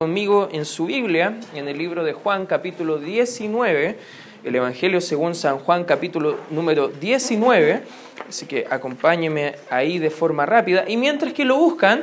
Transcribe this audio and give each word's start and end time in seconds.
conmigo 0.00 0.48
en 0.50 0.64
su 0.64 0.86
Biblia, 0.86 1.38
en 1.54 1.68
el 1.68 1.78
libro 1.78 2.02
de 2.02 2.12
Juan 2.12 2.46
capítulo 2.46 2.98
19, 2.98 3.96
el 4.42 4.56
Evangelio 4.56 5.00
según 5.00 5.36
San 5.36 5.58
Juan 5.58 5.84
capítulo 5.84 6.40
número 6.50 6.88
19, 6.88 7.80
así 8.28 8.46
que 8.46 8.66
acompáñeme 8.68 9.54
ahí 9.70 10.00
de 10.00 10.10
forma 10.10 10.46
rápida. 10.46 10.84
Y 10.88 10.96
mientras 10.96 11.32
que 11.32 11.44
lo 11.44 11.56
buscan, 11.58 12.02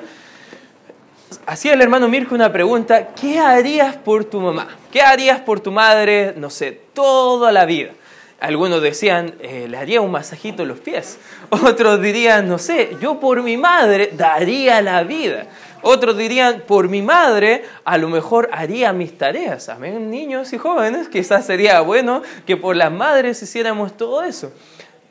hacía 1.46 1.74
el 1.74 1.82
hermano 1.82 2.08
Mirko 2.08 2.34
una 2.34 2.54
pregunta, 2.54 3.10
¿qué 3.14 3.40
harías 3.40 3.98
por 3.98 4.24
tu 4.24 4.40
mamá? 4.40 4.70
¿Qué 4.90 5.02
harías 5.02 5.42
por 5.42 5.60
tu 5.60 5.74
madre, 5.74 6.34
no 6.38 6.50
sé, 6.50 6.72
toda 6.94 7.52
la 7.52 7.66
vida? 7.66 7.92
Algunos 8.40 8.82
decían, 8.82 9.36
eh, 9.42 9.68
le 9.70 9.78
haría 9.78 10.02
un 10.02 10.10
masajito 10.10 10.64
en 10.64 10.70
los 10.70 10.80
pies. 10.80 11.20
Otros 11.50 12.02
dirían, 12.02 12.48
no 12.48 12.58
sé, 12.58 12.98
yo 13.02 13.20
por 13.20 13.44
mi 13.44 13.58
madre 13.58 14.12
daría 14.14 14.82
la 14.82 15.04
vida. 15.04 15.46
Otros 15.82 16.18
dirían, 16.18 16.64
por 16.68 16.90
mi 16.90 17.02
madre, 17.02 17.64
a 17.84 17.98
lo 17.98 18.10
mejor 18.10 18.50
haría 18.52 18.94
mis 18.94 19.18
tareas. 19.18 19.70
Amén, 19.70 20.10
niños 20.10 20.54
y 20.54 20.58
jóvenes, 20.58 21.10
quizás 21.10 21.46
sería 21.46 21.82
bueno 21.82 22.22
que 22.46 22.58
por 22.58 22.76
las 22.76 22.92
madres 22.92 23.42
hiciéramos 23.42 23.98
todo 23.98 24.24
eso. 24.24 24.52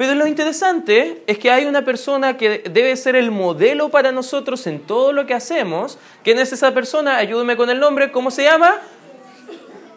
Pero 0.00 0.14
lo 0.14 0.26
interesante 0.26 1.22
es 1.26 1.38
que 1.38 1.50
hay 1.50 1.66
una 1.66 1.84
persona 1.84 2.38
que 2.38 2.62
debe 2.70 2.96
ser 2.96 3.16
el 3.16 3.30
modelo 3.30 3.90
para 3.90 4.12
nosotros 4.12 4.66
en 4.66 4.80
todo 4.80 5.12
lo 5.12 5.26
que 5.26 5.34
hacemos. 5.34 5.98
¿Quién 6.24 6.38
es 6.38 6.50
esa 6.54 6.72
persona? 6.72 7.18
Ayúdeme 7.18 7.54
con 7.54 7.68
el 7.68 7.78
nombre. 7.78 8.10
¿Cómo 8.10 8.30
se 8.30 8.44
llama? 8.44 8.76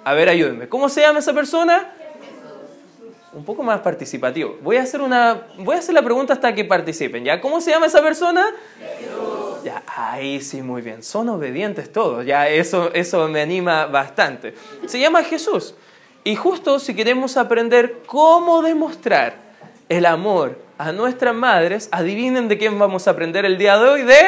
A 0.04 0.14
ver, 0.14 0.28
ayúdenme. 0.28 0.68
¿Cómo 0.68 0.90
se 0.90 1.00
llama 1.00 1.20
esa 1.20 1.32
persona? 1.32 1.90
Un 3.32 3.46
poco 3.46 3.64
más 3.64 3.80
participativo. 3.80 4.58
Voy 4.62 4.76
a 4.76 4.82
hacer 4.82 5.00
una, 5.00 5.48
voy 5.60 5.78
a 5.78 5.80
hacer 5.80 5.96
la 5.96 6.02
pregunta 6.02 6.34
hasta 6.34 6.54
que 6.54 6.66
participen. 6.66 7.24
¿Ya? 7.24 7.40
¿Cómo 7.40 7.62
se 7.62 7.72
llama 7.72 7.86
esa 7.86 8.02
persona? 8.02 8.46
Ya, 9.64 9.82
ahí 9.88 10.42
sí, 10.42 10.62
muy 10.62 10.82
bien. 10.82 11.04
Son 11.04 11.30
obedientes 11.30 11.92
todos. 11.92 12.26
Ya, 12.26 12.50
eso, 12.50 12.92
eso 12.94 13.28
me 13.30 13.42
anima 13.42 13.86
bastante. 13.86 14.54
Se 14.88 15.00
llama 15.00 15.24
Jesús. 15.24 15.76
Y 16.24 16.36
justo 16.36 16.80
si 16.80 16.94
queremos 16.96 17.38
aprender 17.38 18.02
cómo 18.06 18.62
demostrar 18.62 19.36
el 19.90 20.06
amor 20.06 20.60
a 20.78 20.92
nuestras 20.92 21.36
madres, 21.36 21.88
adivinen 21.92 22.48
de 22.48 22.58
quién 22.58 22.78
vamos 22.78 23.08
a 23.08 23.12
aprender 23.12 23.46
el 23.46 23.58
día 23.58 23.78
de 23.78 23.90
hoy. 23.90 24.02
De 24.04 24.20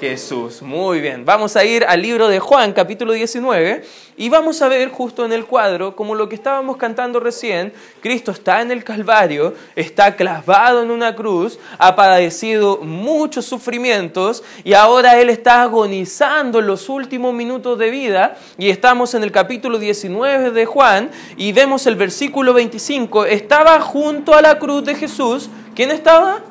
Jesús. 0.00 0.60
Muy 0.62 1.00
bien. 1.00 1.24
Vamos 1.24 1.56
a 1.56 1.64
ir 1.64 1.84
al 1.84 2.02
libro 2.02 2.28
de 2.28 2.38
Juan, 2.38 2.72
capítulo 2.72 3.12
19, 3.12 3.82
y 4.18 4.28
vamos 4.28 4.60
a 4.60 4.68
ver 4.68 4.90
justo 4.90 5.24
en 5.24 5.32
el 5.32 5.46
cuadro, 5.46 5.96
como 5.96 6.14
lo 6.14 6.28
que 6.28 6.34
estábamos 6.34 6.76
cantando 6.76 7.18
recién, 7.18 7.72
Cristo 8.00 8.30
está 8.30 8.60
en 8.60 8.70
el 8.70 8.84
Calvario, 8.84 9.54
está 9.74 10.14
clavado 10.14 10.82
en 10.82 10.90
una 10.90 11.14
cruz, 11.14 11.58
ha 11.78 11.96
padecido 11.96 12.78
muchos 12.78 13.46
sufrimientos 13.46 14.42
y 14.64 14.74
ahora 14.74 15.18
Él 15.18 15.30
está 15.30 15.62
agonizando 15.62 16.58
en 16.58 16.66
los 16.66 16.88
últimos 16.88 17.32
minutos 17.34 17.78
de 17.78 17.90
vida, 17.90 18.36
y 18.58 18.68
estamos 18.70 19.14
en 19.14 19.22
el 19.22 19.32
capítulo 19.32 19.78
19 19.78 20.50
de 20.50 20.66
Juan, 20.66 21.10
y 21.36 21.52
vemos 21.52 21.86
el 21.86 21.96
versículo 21.96 22.52
25, 22.52 23.26
estaba 23.26 23.80
junto 23.80 24.34
a 24.34 24.42
la 24.42 24.58
cruz 24.58 24.84
de 24.84 24.94
Jesús, 24.94 25.48
¿quién 25.74 25.90
estaba? 25.90 26.42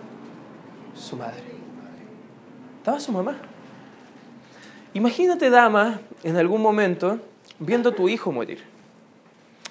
Su 0.95 1.15
madre. 1.15 1.44
Estaba 2.85 2.99
su 2.99 3.11
mamá. 3.11 3.35
Imagínate, 4.93 5.49
dama, 5.49 6.01
en 6.21 6.37
algún 6.37 6.61
momento 6.61 7.17
viendo 7.57 7.89
a 7.89 7.95
tu 7.95 8.07
hijo 8.07 8.31
morir. 8.31 8.59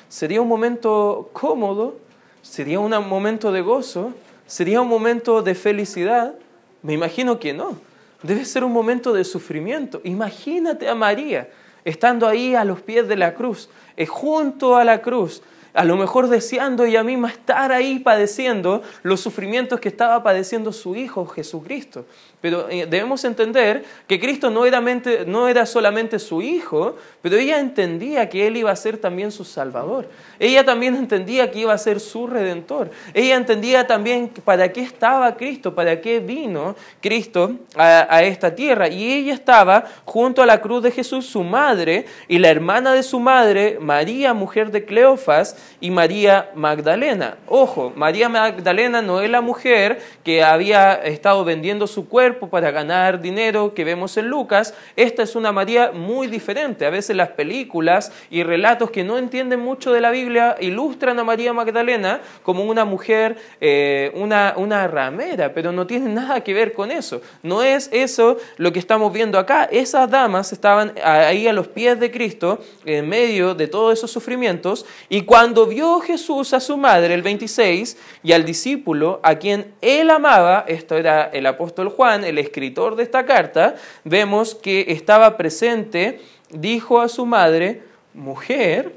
¿Sería 0.08 0.42
un 0.42 0.48
momento 0.48 1.30
cómodo? 1.32 1.94
¿Sería 2.42 2.80
un 2.80 2.90
momento 3.08 3.52
de 3.52 3.60
gozo? 3.60 4.12
¿Sería 4.48 4.80
un 4.80 4.88
momento 4.88 5.42
de 5.42 5.54
felicidad? 5.54 6.34
Me 6.82 6.92
imagino 6.92 7.38
que 7.38 7.52
no. 7.52 7.76
Debe 8.24 8.44
ser 8.44 8.64
un 8.64 8.72
momento 8.72 9.12
de 9.12 9.22
sufrimiento. 9.22 10.00
Imagínate 10.02 10.88
a 10.88 10.96
María 10.96 11.48
estando 11.84 12.26
ahí 12.26 12.56
a 12.56 12.64
los 12.64 12.82
pies 12.82 13.06
de 13.06 13.14
la 13.14 13.34
cruz, 13.34 13.68
eh, 13.96 14.06
junto 14.06 14.74
a 14.74 14.82
la 14.82 15.02
cruz, 15.02 15.40
a 15.74 15.84
lo 15.84 15.96
mejor 15.96 16.28
deseando 16.28 16.84
ella 16.84 17.02
misma 17.02 17.28
estar 17.30 17.72
ahí 17.72 17.98
padeciendo 17.98 18.82
los 19.02 19.20
sufrimientos 19.20 19.80
que 19.80 19.88
estaba 19.88 20.22
padeciendo 20.22 20.72
su 20.72 20.94
Hijo 20.94 21.26
Jesucristo. 21.26 22.06
Pero 22.40 22.68
eh, 22.68 22.86
debemos 22.86 23.24
entender 23.24 23.84
que 24.06 24.20
Cristo 24.20 24.50
no 24.50 24.66
era, 24.66 24.80
no 25.26 25.48
era 25.48 25.66
solamente 25.66 26.18
su 26.18 26.42
Hijo, 26.42 26.96
pero 27.22 27.36
ella 27.36 27.58
entendía 27.58 28.28
que 28.28 28.46
Él 28.46 28.58
iba 28.58 28.70
a 28.70 28.76
ser 28.76 28.98
también 28.98 29.32
su 29.32 29.44
Salvador. 29.44 30.06
Ella 30.38 30.62
también 30.62 30.94
entendía 30.94 31.50
que 31.50 31.60
iba 31.60 31.72
a 31.72 31.78
ser 31.78 32.00
su 32.00 32.26
Redentor. 32.26 32.90
Ella 33.14 33.36
entendía 33.36 33.86
también 33.86 34.28
para 34.44 34.70
qué 34.70 34.82
estaba 34.82 35.36
Cristo, 35.36 35.74
para 35.74 36.00
qué 36.00 36.20
vino 36.20 36.76
Cristo 37.00 37.52
a, 37.74 38.06
a 38.14 38.22
esta 38.24 38.54
tierra. 38.54 38.88
Y 38.88 39.12
ella 39.12 39.32
estaba 39.32 39.86
junto 40.04 40.42
a 40.42 40.46
la 40.46 40.60
cruz 40.60 40.82
de 40.82 40.90
Jesús, 40.90 41.26
su 41.26 41.42
madre, 41.42 42.04
y 42.28 42.38
la 42.38 42.50
hermana 42.50 42.92
de 42.92 43.02
su 43.02 43.18
madre, 43.18 43.78
María, 43.80 44.34
mujer 44.34 44.70
de 44.70 44.84
Cleofas, 44.84 45.56
y 45.80 45.90
María 45.90 46.50
Magdalena. 46.54 47.36
Ojo, 47.46 47.92
María 47.94 48.28
Magdalena 48.28 49.02
no 49.02 49.20
es 49.20 49.30
la 49.30 49.40
mujer 49.40 50.00
que 50.22 50.42
había 50.42 50.94
estado 50.94 51.44
vendiendo 51.44 51.86
su 51.86 52.08
cuerpo 52.08 52.48
para 52.48 52.70
ganar 52.70 53.20
dinero 53.20 53.74
que 53.74 53.84
vemos 53.84 54.16
en 54.16 54.28
Lucas. 54.28 54.74
Esta 54.96 55.22
es 55.22 55.36
una 55.36 55.52
María 55.52 55.92
muy 55.92 56.26
diferente. 56.26 56.86
A 56.86 56.90
veces 56.90 57.16
las 57.16 57.30
películas 57.30 58.12
y 58.30 58.42
relatos 58.42 58.90
que 58.90 59.04
no 59.04 59.18
entienden 59.18 59.60
mucho 59.60 59.92
de 59.92 60.00
la 60.00 60.10
Biblia 60.10 60.56
ilustran 60.60 61.18
a 61.18 61.24
María 61.24 61.52
Magdalena 61.52 62.20
como 62.42 62.64
una 62.64 62.84
mujer, 62.84 63.36
eh, 63.60 64.10
una, 64.14 64.54
una 64.56 64.86
ramera, 64.86 65.52
pero 65.52 65.72
no 65.72 65.86
tiene 65.86 66.10
nada 66.10 66.40
que 66.42 66.54
ver 66.54 66.72
con 66.72 66.90
eso. 66.90 67.20
No 67.42 67.62
es 67.62 67.88
eso 67.92 68.38
lo 68.56 68.72
que 68.72 68.78
estamos 68.78 69.12
viendo 69.12 69.38
acá. 69.38 69.64
Esas 69.70 70.10
damas 70.10 70.52
estaban 70.52 70.92
ahí 71.02 71.46
a 71.46 71.52
los 71.52 71.68
pies 71.68 71.98
de 72.00 72.10
Cristo 72.10 72.60
en 72.84 73.08
medio 73.08 73.54
de 73.54 73.68
todos 73.68 73.98
esos 73.98 74.10
sufrimientos 74.10 74.86
y 75.08 75.22
cuando 75.22 75.53
cuando 75.54 75.70
vio 75.70 76.00
Jesús 76.00 76.52
a 76.52 76.58
su 76.58 76.76
madre, 76.76 77.14
el 77.14 77.22
26, 77.22 77.96
y 78.24 78.32
al 78.32 78.44
discípulo 78.44 79.20
a 79.22 79.36
quien 79.36 79.72
él 79.82 80.10
amaba, 80.10 80.64
esto 80.66 80.96
era 80.96 81.26
el 81.26 81.46
apóstol 81.46 81.90
Juan, 81.90 82.24
el 82.24 82.38
escritor 82.38 82.96
de 82.96 83.04
esta 83.04 83.24
carta, 83.24 83.76
vemos 84.02 84.56
que 84.56 84.86
estaba 84.88 85.36
presente, 85.36 86.20
dijo 86.50 87.00
a 87.00 87.08
su 87.08 87.24
madre, 87.24 87.84
mujer, 88.14 88.96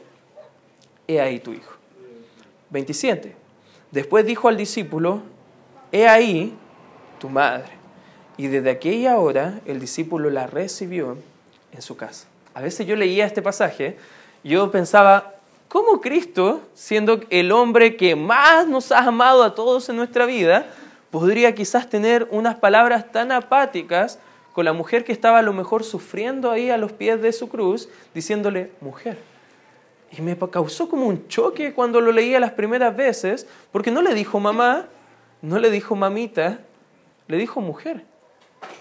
he 1.08 1.22
ahí 1.22 1.38
tu 1.38 1.54
hijo. 1.54 1.74
27. 2.72 3.36
Después 3.92 4.26
dijo 4.26 4.48
al 4.48 4.58
discípulo, 4.58 5.22
he 5.92 6.08
ahí 6.08 6.56
tu 7.20 7.30
madre. 7.30 7.70
Y 8.36 8.48
desde 8.48 8.72
aquella 8.72 9.20
hora 9.20 9.62
el 9.68 9.80
discípulo 9.80 10.32
la 10.32 10.48
recibió 10.48 11.20
en 11.72 11.84
su 11.84 11.96
casa. 11.96 12.26
A 12.56 12.62
veces 12.62 12.88
yo 12.88 12.96
leía 12.96 13.28
este 13.28 13.44
pasaje, 13.44 13.98
yo 14.44 14.72
pensaba, 14.72 15.37
¿Cómo 15.68 16.00
Cristo, 16.00 16.62
siendo 16.74 17.20
el 17.30 17.52
hombre 17.52 17.98
que 17.98 18.16
más 18.16 18.68
nos 18.68 18.94
ha 18.94 19.00
amado 19.00 19.44
a 19.44 19.54
todos 19.54 19.90
en 19.90 19.98
nuestra 19.98 20.26
vida, 20.26 20.66
podría 21.12 21.54
quizás 21.54 21.90
tener 21.90 22.26
unas 22.32 22.56
palabras 22.56 23.12
tan 23.12 23.34
apáticas 23.34 24.18
con 24.54 24.64
la 24.64 24.72
mujer 24.72 25.04
que 25.04 25.12
estaba 25.12 25.40
a 25.40 25.42
lo 25.42 25.52
mejor 25.52 25.84
sufriendo 25.84 26.52
ahí 26.52 26.70
a 26.70 26.78
los 26.78 26.94
pies 26.94 27.22
de 27.22 27.34
su 27.34 27.50
cruz, 27.50 27.90
diciéndole, 28.14 28.72
mujer? 28.80 29.18
Y 30.18 30.22
me 30.22 30.38
causó 30.38 30.88
como 30.88 31.06
un 31.06 31.28
choque 31.28 31.74
cuando 31.74 32.00
lo 32.00 32.14
leía 32.14 32.40
las 32.40 32.52
primeras 32.52 32.96
veces, 32.96 33.46
porque 33.74 33.92
no 33.92 34.02
le 34.02 34.14
dijo 34.14 34.40
mamá, 34.40 34.86
no 35.42 35.60
le 35.60 35.70
dijo 35.70 35.98
mamita, 35.98 36.62
le 37.28 37.38
dijo 37.38 37.60
mujer. 37.60 38.06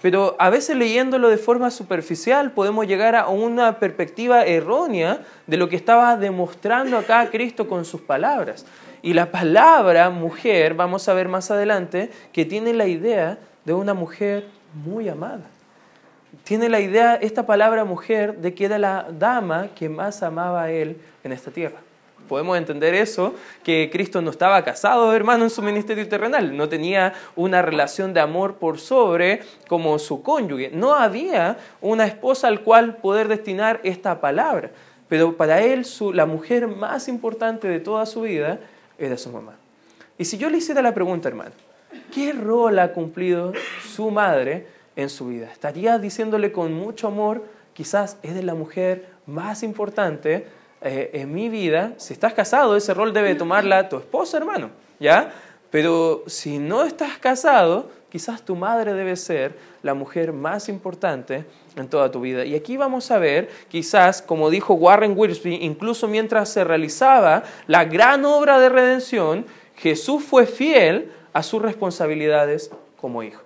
Pero 0.01 0.35
a 0.39 0.49
veces 0.49 0.75
leyéndolo 0.75 1.29
de 1.29 1.37
forma 1.37 1.71
superficial 1.71 2.51
podemos 2.51 2.87
llegar 2.87 3.15
a 3.15 3.27
una 3.27 3.79
perspectiva 3.79 4.45
errónea 4.45 5.21
de 5.47 5.57
lo 5.57 5.69
que 5.69 5.75
estaba 5.75 6.17
demostrando 6.17 6.97
acá 6.97 7.29
Cristo 7.31 7.67
con 7.67 7.83
sus 7.85 8.01
palabras. 8.01 8.65
Y 9.01 9.13
la 9.13 9.31
palabra 9.31 10.09
mujer, 10.09 10.73
vamos 10.73 11.07
a 11.07 11.13
ver 11.13 11.27
más 11.27 11.51
adelante, 11.51 12.11
que 12.31 12.45
tiene 12.45 12.73
la 12.73 12.87
idea 12.87 13.37
de 13.65 13.73
una 13.73 13.93
mujer 13.93 14.47
muy 14.73 15.09
amada. 15.09 15.45
Tiene 16.43 16.69
la 16.69 16.79
idea, 16.79 17.15
esta 17.15 17.45
palabra 17.45 17.83
mujer, 17.83 18.37
de 18.37 18.53
que 18.53 18.65
era 18.65 18.77
la 18.77 19.07
dama 19.11 19.69
que 19.75 19.89
más 19.89 20.23
amaba 20.23 20.63
a 20.63 20.71
él 20.71 20.97
en 21.23 21.31
esta 21.31 21.51
tierra. 21.51 21.86
Podemos 22.27 22.57
entender 22.57 22.93
eso, 22.93 23.33
que 23.63 23.89
Cristo 23.91 24.21
no 24.21 24.31
estaba 24.31 24.63
casado, 24.63 25.13
hermano, 25.13 25.45
en 25.45 25.49
su 25.49 25.61
ministerio 25.61 26.07
terrenal, 26.07 26.55
no 26.55 26.69
tenía 26.69 27.13
una 27.35 27.61
relación 27.61 28.13
de 28.13 28.19
amor 28.19 28.55
por 28.55 28.79
sobre 28.79 29.41
como 29.67 29.97
su 29.99 30.21
cónyuge. 30.21 30.71
No 30.73 30.95
había 30.95 31.57
una 31.81 32.05
esposa 32.05 32.47
al 32.47 32.61
cual 32.61 32.97
poder 32.97 33.27
destinar 33.27 33.79
esta 33.83 34.19
palabra, 34.19 34.71
pero 35.07 35.37
para 35.37 35.61
él 35.61 35.85
la 36.13 36.25
mujer 36.25 36.67
más 36.67 37.07
importante 37.07 37.67
de 37.67 37.79
toda 37.79 38.05
su 38.05 38.21
vida 38.21 38.59
era 38.97 39.17
su 39.17 39.29
mamá. 39.31 39.55
Y 40.17 40.25
si 40.25 40.37
yo 40.37 40.49
le 40.49 40.57
hiciera 40.57 40.81
la 40.81 40.93
pregunta, 40.93 41.29
hermano, 41.29 41.51
¿qué 42.13 42.33
rol 42.33 42.79
ha 42.79 42.91
cumplido 42.91 43.53
su 43.93 44.09
madre 44.09 44.67
en 44.95 45.09
su 45.09 45.27
vida? 45.27 45.49
Estaría 45.51 45.99
diciéndole 45.99 46.51
con 46.51 46.73
mucho 46.73 47.07
amor, 47.07 47.43
quizás 47.73 48.17
es 48.23 48.33
de 48.33 48.43
la 48.43 48.55
mujer 48.55 49.07
más 49.27 49.61
importante 49.61 50.47
eh, 50.81 51.11
en 51.13 51.33
mi 51.33 51.49
vida, 51.49 51.93
si 51.97 52.13
estás 52.13 52.33
casado, 52.33 52.75
ese 52.75 52.93
rol 52.93 53.13
debe 53.13 53.35
tomarla 53.35 53.89
tu 53.89 53.97
esposa, 53.97 54.37
hermano, 54.37 54.69
¿ya? 54.99 55.33
Pero 55.71 56.23
si 56.27 56.59
no 56.59 56.83
estás 56.83 57.17
casado, 57.17 57.89
quizás 58.09 58.43
tu 58.43 58.55
madre 58.55 58.93
debe 58.93 59.15
ser 59.15 59.55
la 59.83 59.93
mujer 59.93 60.33
más 60.33 60.69
importante 60.69 61.45
en 61.75 61.87
toda 61.87 62.11
tu 62.11 62.21
vida. 62.21 62.45
Y 62.45 62.55
aquí 62.55 62.77
vamos 62.77 63.11
a 63.11 63.19
ver, 63.19 63.49
quizás, 63.69 64.21
como 64.21 64.49
dijo 64.49 64.73
Warren 64.75 65.13
Wiersbe, 65.15 65.55
incluso 65.55 66.07
mientras 66.07 66.49
se 66.49 66.63
realizaba 66.63 67.43
la 67.67 67.85
gran 67.85 68.23
obra 68.25 68.59
de 68.59 68.69
redención, 68.69 69.45
Jesús 69.75 70.23
fue 70.23 70.45
fiel 70.45 71.11
a 71.33 71.43
sus 71.43 71.61
responsabilidades 71.61 72.71
como 72.99 73.23
hijo. 73.23 73.41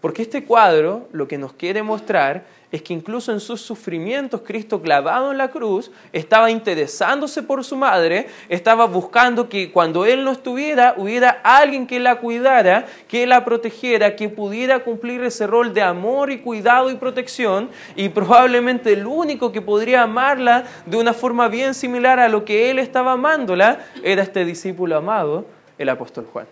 Porque 0.00 0.22
este 0.22 0.44
cuadro 0.44 1.08
lo 1.12 1.26
que 1.28 1.38
nos 1.38 1.52
quiere 1.52 1.82
mostrar 1.82 2.44
es 2.70 2.82
que 2.82 2.92
incluso 2.92 3.32
en 3.32 3.40
sus 3.40 3.62
sufrimientos 3.62 4.42
Cristo 4.44 4.82
clavado 4.82 5.32
en 5.32 5.38
la 5.38 5.48
cruz 5.48 5.90
estaba 6.12 6.50
interesándose 6.50 7.42
por 7.42 7.64
su 7.64 7.76
madre, 7.76 8.28
estaba 8.48 8.86
buscando 8.86 9.48
que 9.48 9.72
cuando 9.72 10.04
Él 10.04 10.24
no 10.24 10.32
estuviera 10.32 10.94
hubiera 10.96 11.40
alguien 11.42 11.86
que 11.86 11.98
la 11.98 12.16
cuidara, 12.16 12.86
que 13.08 13.26
la 13.26 13.44
protegiera, 13.44 14.16
que 14.16 14.28
pudiera 14.28 14.80
cumplir 14.80 15.22
ese 15.22 15.46
rol 15.46 15.72
de 15.72 15.82
amor 15.82 16.30
y 16.30 16.40
cuidado 16.40 16.90
y 16.90 16.96
protección 16.96 17.70
y 17.96 18.10
probablemente 18.10 18.92
el 18.92 19.06
único 19.06 19.50
que 19.50 19.62
podría 19.62 20.02
amarla 20.02 20.64
de 20.84 20.96
una 20.98 21.14
forma 21.14 21.48
bien 21.48 21.74
similar 21.74 22.20
a 22.20 22.28
lo 22.28 22.44
que 22.44 22.70
Él 22.70 22.78
estaba 22.78 23.12
amándola 23.12 23.86
era 24.02 24.22
este 24.22 24.44
discípulo 24.44 24.96
amado, 24.96 25.46
el 25.78 25.88
apóstol 25.88 26.26
Juan. 26.30 26.46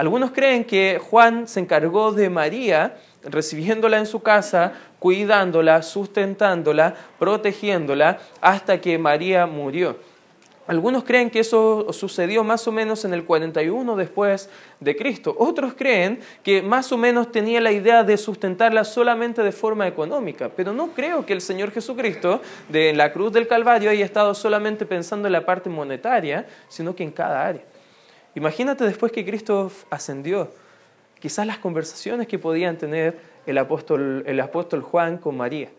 Algunos 0.00 0.30
creen 0.30 0.64
que 0.64 0.98
Juan 0.98 1.46
se 1.46 1.60
encargó 1.60 2.10
de 2.12 2.30
María, 2.30 2.96
recibiéndola 3.22 3.98
en 3.98 4.06
su 4.06 4.22
casa, 4.22 4.72
cuidándola, 4.98 5.82
sustentándola, 5.82 6.94
protegiéndola, 7.18 8.18
hasta 8.40 8.80
que 8.80 8.96
María 8.96 9.44
murió. 9.44 9.98
Algunos 10.66 11.04
creen 11.04 11.28
que 11.28 11.40
eso 11.40 11.92
sucedió 11.92 12.42
más 12.42 12.66
o 12.66 12.72
menos 12.72 13.04
en 13.04 13.12
el 13.12 13.26
41 13.26 13.94
después 13.94 14.48
de 14.80 14.96
Cristo. 14.96 15.36
Otros 15.38 15.74
creen 15.74 16.20
que 16.42 16.62
más 16.62 16.90
o 16.92 16.96
menos 16.96 17.30
tenía 17.30 17.60
la 17.60 17.70
idea 17.70 18.02
de 18.02 18.16
sustentarla 18.16 18.84
solamente 18.84 19.42
de 19.42 19.52
forma 19.52 19.86
económica. 19.86 20.48
Pero 20.56 20.72
no 20.72 20.92
creo 20.92 21.26
que 21.26 21.34
el 21.34 21.42
Señor 21.42 21.72
Jesucristo 21.72 22.40
de 22.70 22.94
la 22.94 23.12
cruz 23.12 23.32
del 23.32 23.46
Calvario 23.46 23.90
haya 23.90 24.06
estado 24.06 24.34
solamente 24.34 24.86
pensando 24.86 25.28
en 25.28 25.32
la 25.32 25.44
parte 25.44 25.68
monetaria, 25.68 26.46
sino 26.70 26.96
que 26.96 27.02
en 27.02 27.10
cada 27.10 27.46
área. 27.46 27.69
Imagínate 28.34 28.84
después 28.84 29.12
que 29.12 29.24
Cristo 29.24 29.70
ascendió, 29.90 30.52
quizás 31.18 31.46
las 31.46 31.58
conversaciones 31.58 32.26
que 32.26 32.38
podían 32.38 32.78
tener 32.78 33.18
el 33.46 33.58
apóstol, 33.58 34.22
el 34.26 34.40
apóstol 34.40 34.82
Juan 34.82 35.18
con 35.18 35.36
María, 35.36 35.70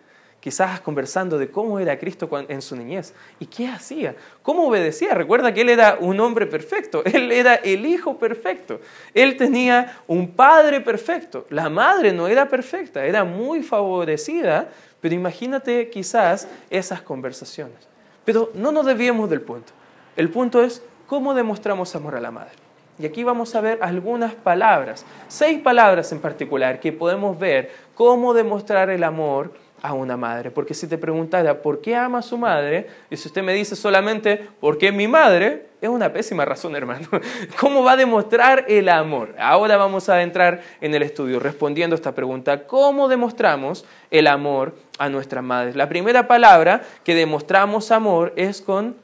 quizás 0.42 0.81
conversando 0.81 1.38
de 1.38 1.50
cómo 1.50 1.80
era 1.80 1.98
Cristo 1.98 2.30
en 2.50 2.62
su 2.62 2.75
niñez. 2.75 3.13
Y 3.39 3.45
qué 3.45 3.68
hacía, 3.68 4.15
cómo 4.42 4.68
obedecía. 4.68 5.13
Recuerda 5.13 5.53
que 5.53 5.62
él 5.62 5.69
era 5.69 5.98
un 6.00 6.19
hombre 6.19 6.48
perfecto, 6.48 7.03
él 7.06 7.31
era 7.31 7.56
el 7.56 7.86
hijo 7.86 8.18
perfecto, 8.18 8.81
él 9.13 9.38
tenía 9.38 10.00
un 10.07 10.31
padre 10.31 10.81
perfecto, 10.81 11.45
la 11.50 11.69
madre 11.69 12.12
no 12.12 12.27
era 12.27 12.50
perfecta, 12.50 13.06
era 13.06 13.24
muy 13.24 13.63
favorecida, 13.63 14.69
pero 15.00 15.15
imagínate 15.15 15.89
quizás 15.89 16.47
esas 16.69 17.01
conversaciones. 17.01 17.77
Pero 18.25 18.51
no 18.54 18.71
nos 18.71 18.86
debíamos 18.86 19.30
del 19.30 19.42
punto. 19.42 19.74
El 20.15 20.30
punto 20.30 20.62
es 20.63 20.83
¿Cómo 21.11 21.33
demostramos 21.33 21.93
amor 21.93 22.15
a 22.15 22.21
la 22.21 22.31
madre? 22.31 22.53
Y 22.97 23.05
aquí 23.05 23.25
vamos 23.25 23.53
a 23.53 23.59
ver 23.59 23.79
algunas 23.81 24.33
palabras, 24.33 25.05
seis 25.27 25.59
palabras 25.59 26.09
en 26.13 26.19
particular, 26.21 26.79
que 26.79 26.93
podemos 26.93 27.37
ver 27.37 27.69
cómo 27.95 28.33
demostrar 28.33 28.89
el 28.89 29.03
amor 29.03 29.53
a 29.81 29.91
una 29.91 30.15
madre. 30.15 30.51
Porque 30.51 30.73
si 30.73 30.87
te 30.87 30.97
preguntara 30.97 31.61
por 31.61 31.81
qué 31.81 31.97
ama 31.97 32.19
a 32.19 32.21
su 32.21 32.37
madre, 32.37 32.87
y 33.09 33.17
si 33.17 33.27
usted 33.27 33.43
me 33.43 33.51
dice 33.53 33.75
solamente 33.75 34.47
por 34.61 34.77
qué 34.77 34.93
mi 34.93 35.05
madre, 35.09 35.65
es 35.81 35.89
una 35.89 36.13
pésima 36.13 36.45
razón, 36.45 36.77
hermano. 36.77 37.09
¿Cómo 37.59 37.83
va 37.83 37.91
a 37.91 37.97
demostrar 37.97 38.63
el 38.69 38.87
amor? 38.87 39.35
Ahora 39.37 39.75
vamos 39.75 40.07
a 40.07 40.21
entrar 40.21 40.61
en 40.79 40.95
el 40.95 41.03
estudio 41.03 41.41
respondiendo 41.41 41.93
a 41.93 41.97
esta 41.97 42.15
pregunta. 42.15 42.65
¿Cómo 42.67 43.09
demostramos 43.09 43.83
el 44.11 44.27
amor 44.27 44.77
a 44.97 45.09
nuestras 45.09 45.43
madres? 45.43 45.75
La 45.75 45.89
primera 45.89 46.29
palabra 46.29 46.83
que 47.03 47.15
demostramos 47.15 47.91
amor 47.91 48.31
es 48.37 48.61
con 48.61 48.95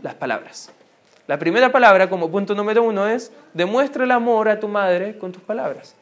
las 0.00 0.14
palabras. 0.14 0.72
La 1.30 1.38
primera 1.38 1.70
palabra, 1.70 2.10
como 2.10 2.28
punto 2.28 2.56
número 2.56 2.82
uno, 2.82 3.06
es 3.06 3.30
demuestra 3.54 4.02
el 4.02 4.10
amor 4.10 4.48
a 4.48 4.58
tu 4.58 4.66
madre 4.66 5.16
con 5.16 5.30
tus 5.30 5.40
palabras. 5.40 5.94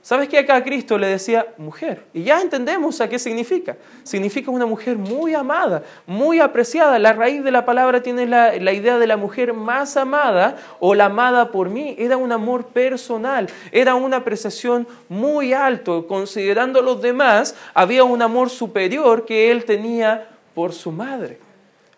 ¿Sabes 0.00 0.30
que 0.30 0.38
acá 0.38 0.64
Cristo 0.64 0.96
le 0.96 1.08
decía 1.08 1.48
mujer? 1.58 2.06
Y 2.14 2.22
ya 2.22 2.40
entendemos 2.40 3.02
a 3.02 3.08
qué 3.10 3.18
significa. 3.18 3.76
Significa 4.02 4.50
una 4.50 4.64
mujer 4.64 4.96
muy 4.96 5.34
amada, 5.34 5.82
muy 6.06 6.40
apreciada. 6.40 6.98
La 6.98 7.12
raíz 7.12 7.44
de 7.44 7.50
la 7.50 7.66
palabra 7.66 8.02
tiene 8.02 8.24
la, 8.24 8.56
la, 8.56 8.72
idea 8.72 8.96
de 8.96 9.06
la 9.06 9.18
mujer 9.18 9.52
más 9.52 9.98
amada 9.98 10.56
o 10.80 10.94
la 10.94 11.04
amada 11.04 11.50
por 11.50 11.68
mí. 11.68 11.94
Era 11.98 12.16
un 12.16 12.32
amor 12.32 12.68
personal, 12.68 13.50
era 13.72 13.94
una 13.94 14.16
apreciación 14.16 14.88
muy 15.10 15.52
alto. 15.52 16.06
Considerando 16.06 16.78
a 16.78 16.82
los 16.82 17.02
demás, 17.02 17.54
había 17.74 18.04
un 18.04 18.22
amor 18.22 18.48
superior 18.48 19.26
que 19.26 19.50
él 19.50 19.66
tenía 19.66 20.30
por 20.54 20.72
su 20.72 20.92
madre. 20.92 21.40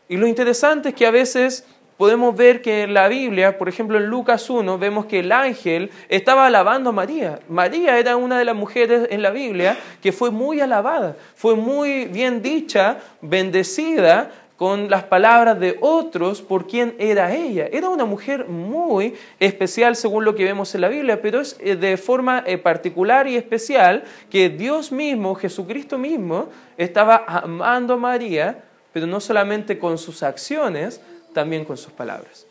Y 0.09 0.17
lo 0.17 0.27
interesante 0.27 0.89
es 0.89 0.95
que 0.97 1.07
a 1.07 1.11
veces 1.11 1.65
podemos 1.99 2.35
ver 2.35 2.63
que 2.63 2.85
en 2.85 2.95
la 2.95 3.09
Biblia, 3.09 3.59
por 3.59 3.69
ejemplo 3.69 3.99
en 3.99 4.07
Lucas 4.07 4.49
1, 4.49 4.79
vemos 4.79 5.05
que 5.07 5.19
el 5.19 5.33
ángel 5.33 5.91
estaba 6.09 6.47
alabando 6.47 6.91
a 6.91 6.93
María. 6.95 7.41
María 7.49 7.99
era 7.99 8.17
una 8.17 8.39
de 8.39 8.47
las 8.47 8.57
mujeres 8.57 9.09
en 9.11 9.21
la 9.21 9.31
Biblia 9.31 9.77
que 10.01 10.13
fue 10.13 10.31
muy 10.31 10.61
alabada, 10.61 11.17
fue 11.35 11.57
muy 11.57 12.07
bien 12.07 12.41
dicha, 12.41 12.99
bendecida 13.21 14.31
con 14.57 14.91
las 14.91 15.05
palabras 15.05 15.61
de 15.61 15.77
otros 15.81 16.43
por 16.43 16.67
quién 16.67 16.95
era 16.99 17.33
ella. 17.35 17.69
Era 17.71 17.89
una 17.89 18.05
mujer 18.05 18.49
muy 18.49 19.15
especial 19.39 19.95
según 19.95 20.25
lo 20.25 20.35
que 20.35 20.45
vemos 20.45 20.75
en 20.75 20.81
la 20.81 20.89
Biblia, 20.89 21.21
pero 21.23 21.41
es 21.41 21.57
eh, 21.61 21.77
de 21.77 21.97
forma 21.97 22.43
eh, 22.47 22.59
particular 22.59 23.29
y 23.29 23.37
especial 23.37 24.05
que 24.31 24.49
Dios 24.49 24.91
mismo, 24.91 25.37
Jesucristo 25.37 25.97
mismo, 25.97 26.49
estaba 26.77 27.25
amando 27.27 27.95
a 27.95 27.99
María, 27.99 28.65
pero 28.93 29.07
no 29.07 29.21
solamente 29.21 29.79
con 29.79 29.97
sus 29.97 30.25
acciones, 30.25 31.01
también 31.33 31.65
con 31.65 31.77
sus 31.77 31.93
palabras. 31.93 32.47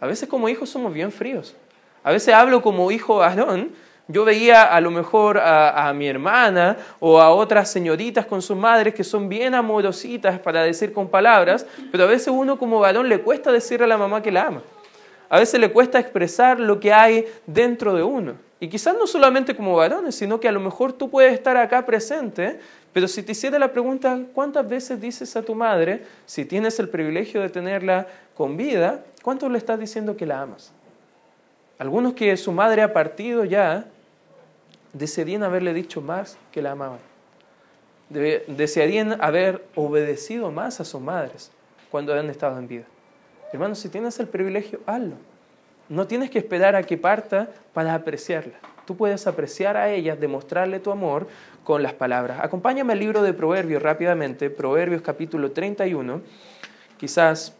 A 0.00 0.06
veces 0.06 0.28
como 0.28 0.48
hijos 0.48 0.68
somos 0.68 0.92
bien 0.92 1.10
fríos. 1.10 1.54
A 2.02 2.12
veces 2.12 2.34
hablo 2.34 2.60
como 2.62 2.90
hijo 2.90 3.22
Aarón. 3.22 3.72
Yo 4.06 4.26
veía 4.26 4.64
a 4.64 4.80
lo 4.82 4.90
mejor 4.90 5.38
a, 5.38 5.90
mi 5.94 6.06
hermana 6.06 6.76
o 7.00 7.18
a 7.20 7.30
otras 7.30 7.70
señoritas 7.70 8.26
con 8.26 8.42
sus 8.42 8.56
madres 8.56 8.94
que 8.94 9.02
son 9.02 9.30
bien 9.30 9.54
amorositas 9.54 10.38
para 10.38 10.62
decir 10.62 10.92
con 10.92 11.08
palabras, 11.08 11.66
pero 11.90 12.04
a 12.04 12.06
veces 12.06 12.28
uno 12.28 12.58
como 12.58 12.80
varón 12.80 13.08
le 13.08 13.22
cuesta 13.22 13.50
decirle 13.50 13.84
a 13.84 13.88
la 13.88 13.96
mamá 13.96 14.20
que 14.20 14.30
la 14.30 14.48
ama. 14.48 14.62
A 15.30 15.38
veces 15.38 15.58
le 15.58 15.72
cuesta 15.72 15.98
expresar 15.98 16.60
lo 16.60 16.78
que 16.78 16.92
hay 16.92 17.24
dentro 17.46 17.94
de 17.94 18.02
uno. 18.02 18.34
Y 18.60 18.68
quizás 18.68 18.94
no 18.94 19.06
solamente 19.06 19.56
como 19.56 19.74
varones, 19.74 20.14
sino 20.14 20.38
que 20.38 20.48
a 20.48 20.52
lo 20.52 20.60
mejor 20.60 20.92
tú 20.92 21.10
puedes 21.10 21.32
estar 21.32 21.56
acá 21.56 21.84
presente, 21.86 22.60
pero 22.94 23.08
si 23.08 23.24
te 23.24 23.32
hiciera 23.32 23.58
la 23.58 23.72
pregunta, 23.72 24.20
¿cuántas 24.32 24.66
veces 24.68 25.00
dices 25.00 25.34
a 25.34 25.42
tu 25.42 25.56
madre, 25.56 26.04
si 26.26 26.44
tienes 26.44 26.78
el 26.78 26.88
privilegio 26.88 27.42
de 27.42 27.48
tenerla 27.48 28.06
con 28.36 28.56
vida, 28.56 29.04
cuánto 29.20 29.48
le 29.48 29.58
estás 29.58 29.80
diciendo 29.80 30.16
que 30.16 30.24
la 30.24 30.40
amas? 30.40 30.72
Algunos 31.76 32.12
que 32.12 32.36
su 32.36 32.52
madre 32.52 32.82
ha 32.82 32.92
partido 32.92 33.44
ya, 33.44 33.86
desearían 34.92 35.42
haberle 35.42 35.74
dicho 35.74 36.00
más 36.00 36.38
que 36.52 36.62
la 36.62 36.70
amaban. 36.70 37.00
Desearían 38.10 39.20
haber 39.20 39.66
obedecido 39.74 40.52
más 40.52 40.78
a 40.78 40.84
sus 40.84 41.00
madres 41.00 41.50
cuando 41.90 42.14
han 42.14 42.30
estado 42.30 42.56
en 42.60 42.68
vida. 42.68 42.84
Hermanos, 43.52 43.80
si 43.80 43.88
tienes 43.88 44.20
el 44.20 44.28
privilegio, 44.28 44.78
hazlo. 44.86 45.16
No 45.88 46.06
tienes 46.06 46.30
que 46.30 46.38
esperar 46.38 46.76
a 46.76 46.84
que 46.84 46.96
parta 46.96 47.48
para 47.72 47.92
apreciarla. 47.92 48.54
Tú 48.86 48.96
puedes 48.96 49.26
apreciar 49.26 49.76
a 49.78 49.90
ella, 49.90 50.14
demostrarle 50.14 50.78
tu 50.78 50.90
amor 50.90 51.26
con 51.64 51.82
las 51.82 51.94
palabras. 51.94 52.40
Acompáñame 52.42 52.92
al 52.92 52.98
libro 52.98 53.22
de 53.22 53.32
Proverbios 53.32 53.82
rápidamente, 53.82 54.50
Proverbios 54.50 55.00
capítulo 55.00 55.52
31, 55.52 56.20
quizás 56.98 57.54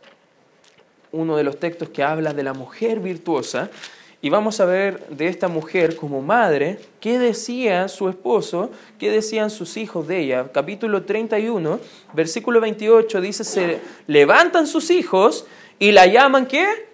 uno 1.13 1.37
de 1.37 1.45
los 1.45 1.59
textos 1.59 1.89
que 1.89 2.03
habla 2.03 2.35
de 2.35 2.43
la 2.43 2.53
mujer 2.53 3.01
virtuosa, 3.01 3.71
y 4.21 4.31
vamos 4.31 4.61
a 4.61 4.65
ver 4.65 5.07
de 5.09 5.29
esta 5.29 5.49
mujer 5.49 5.97
como 5.97 6.21
madre, 6.21 6.79
qué 7.01 7.19
decía 7.19 7.89
su 7.89 8.09
esposo, 8.09 8.71
qué 8.99 9.11
decían 9.11 9.51
sus 9.51 9.77
hijos 9.77 10.09
de 10.09 10.19
ella. 10.21 10.51
Capítulo 10.53 11.05
31, 11.05 11.79
versículo 12.13 12.61
28 12.61 13.21
dice, 13.21 13.45
se 13.45 13.81
levantan 14.07 14.67
sus 14.67 14.91
hijos 14.91 15.47
y 15.79 15.93
la 15.93 16.07
llaman 16.07 16.47
qué? 16.47 16.89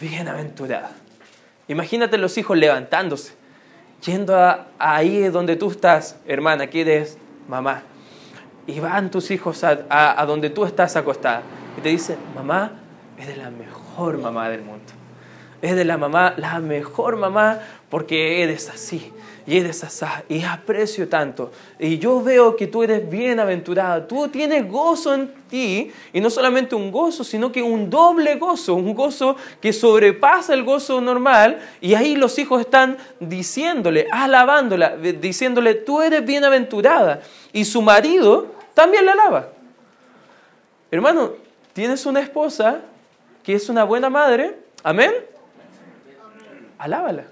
Bienaventurada. 0.00 0.92
Imagínate 1.68 2.16
los 2.16 2.36
hijos 2.38 2.56
levantándose 2.56 3.39
yendo 4.04 4.36
a, 4.36 4.66
ahí 4.78 5.28
donde 5.28 5.56
tú 5.56 5.70
estás, 5.70 6.16
hermana, 6.26 6.68
que 6.68 6.80
eres 6.82 7.18
mamá. 7.48 7.82
Y 8.66 8.80
van 8.80 9.10
tus 9.10 9.30
hijos 9.30 9.64
a, 9.64 9.80
a, 9.88 10.26
donde 10.26 10.50
tú 10.50 10.64
estás 10.64 10.96
acostada. 10.96 11.42
Y 11.76 11.80
te 11.80 11.88
dicen, 11.88 12.16
mamá, 12.34 12.72
eres 13.18 13.36
la 13.38 13.50
mejor 13.50 14.18
mamá 14.18 14.48
del 14.48 14.62
mundo. 14.62 14.84
es 15.62 15.76
de 15.76 15.84
la 15.84 15.98
mamá, 15.98 16.34
la 16.36 16.60
mejor 16.60 17.16
mamá, 17.16 17.60
porque 17.88 18.42
eres 18.42 18.70
así, 18.70 19.12
y 19.46 19.58
eres 19.58 19.82
así, 19.84 20.04
y 20.28 20.42
aprecio 20.42 21.08
tanto. 21.08 21.52
Y 21.78 21.98
yo 21.98 22.22
veo 22.22 22.56
que 22.56 22.66
tú 22.66 22.82
eres 22.82 23.08
bienaventurada, 23.08 24.06
tú 24.06 24.28
tienes 24.28 24.68
gozo 24.68 25.14
en 25.14 25.32
ti, 25.48 25.90
y 26.12 26.20
no 26.20 26.30
solamente 26.30 26.74
un 26.74 26.90
gozo, 26.90 27.24
sino 27.24 27.50
que 27.50 27.62
un 27.62 27.90
doble 27.90 28.36
gozo, 28.36 28.74
un 28.74 28.94
gozo 28.94 29.36
que 29.60 29.72
sobrepasa 29.72 30.54
el 30.54 30.64
gozo 30.64 31.00
normal, 31.00 31.60
y 31.80 31.94
ahí 31.94 32.16
los 32.16 32.38
hijos 32.38 32.60
están 32.60 32.98
diciéndole, 33.18 34.06
alabándola, 34.12 34.96
diciéndole, 34.96 35.74
tú 35.74 36.02
eres 36.02 36.24
bienaventurada, 36.24 37.22
y 37.52 37.64
su 37.64 37.82
marido 37.82 38.46
también 38.74 39.04
la 39.06 39.12
alaba. 39.12 39.48
Hermano, 40.90 41.32
tienes 41.72 42.04
una 42.06 42.20
esposa 42.20 42.80
que 43.42 43.54
es 43.54 43.68
una 43.68 43.84
buena 43.84 44.10
madre, 44.10 44.56
amén. 44.82 45.12
Alábala. 46.78 47.24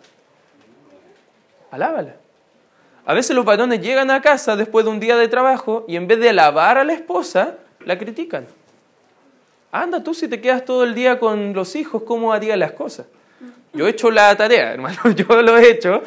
Alábala. 1.70 2.16
A 3.04 3.14
veces 3.14 3.34
los 3.34 3.44
varones 3.44 3.80
llegan 3.80 4.10
a 4.10 4.20
casa 4.20 4.56
después 4.56 4.84
de 4.84 4.90
un 4.90 5.00
día 5.00 5.16
de 5.16 5.28
trabajo 5.28 5.84
y 5.88 5.96
en 5.96 6.06
vez 6.06 6.20
de 6.20 6.28
alabar 6.28 6.76
a 6.76 6.84
la 6.84 6.92
esposa, 6.92 7.56
la 7.84 7.98
critican. 7.98 8.46
Anda 9.72 10.02
tú 10.02 10.14
si 10.14 10.28
te 10.28 10.40
quedas 10.40 10.64
todo 10.64 10.84
el 10.84 10.94
día 10.94 11.18
con 11.18 11.52
los 11.52 11.74
hijos, 11.76 12.02
¿cómo 12.02 12.32
harías 12.32 12.58
las 12.58 12.72
cosas? 12.72 13.06
Yo 13.72 13.86
he 13.86 13.90
hecho 13.90 14.10
la 14.10 14.36
tarea, 14.36 14.72
hermano, 14.74 15.10
yo 15.14 15.42
lo 15.42 15.56
he 15.56 15.70
hecho 15.70 16.02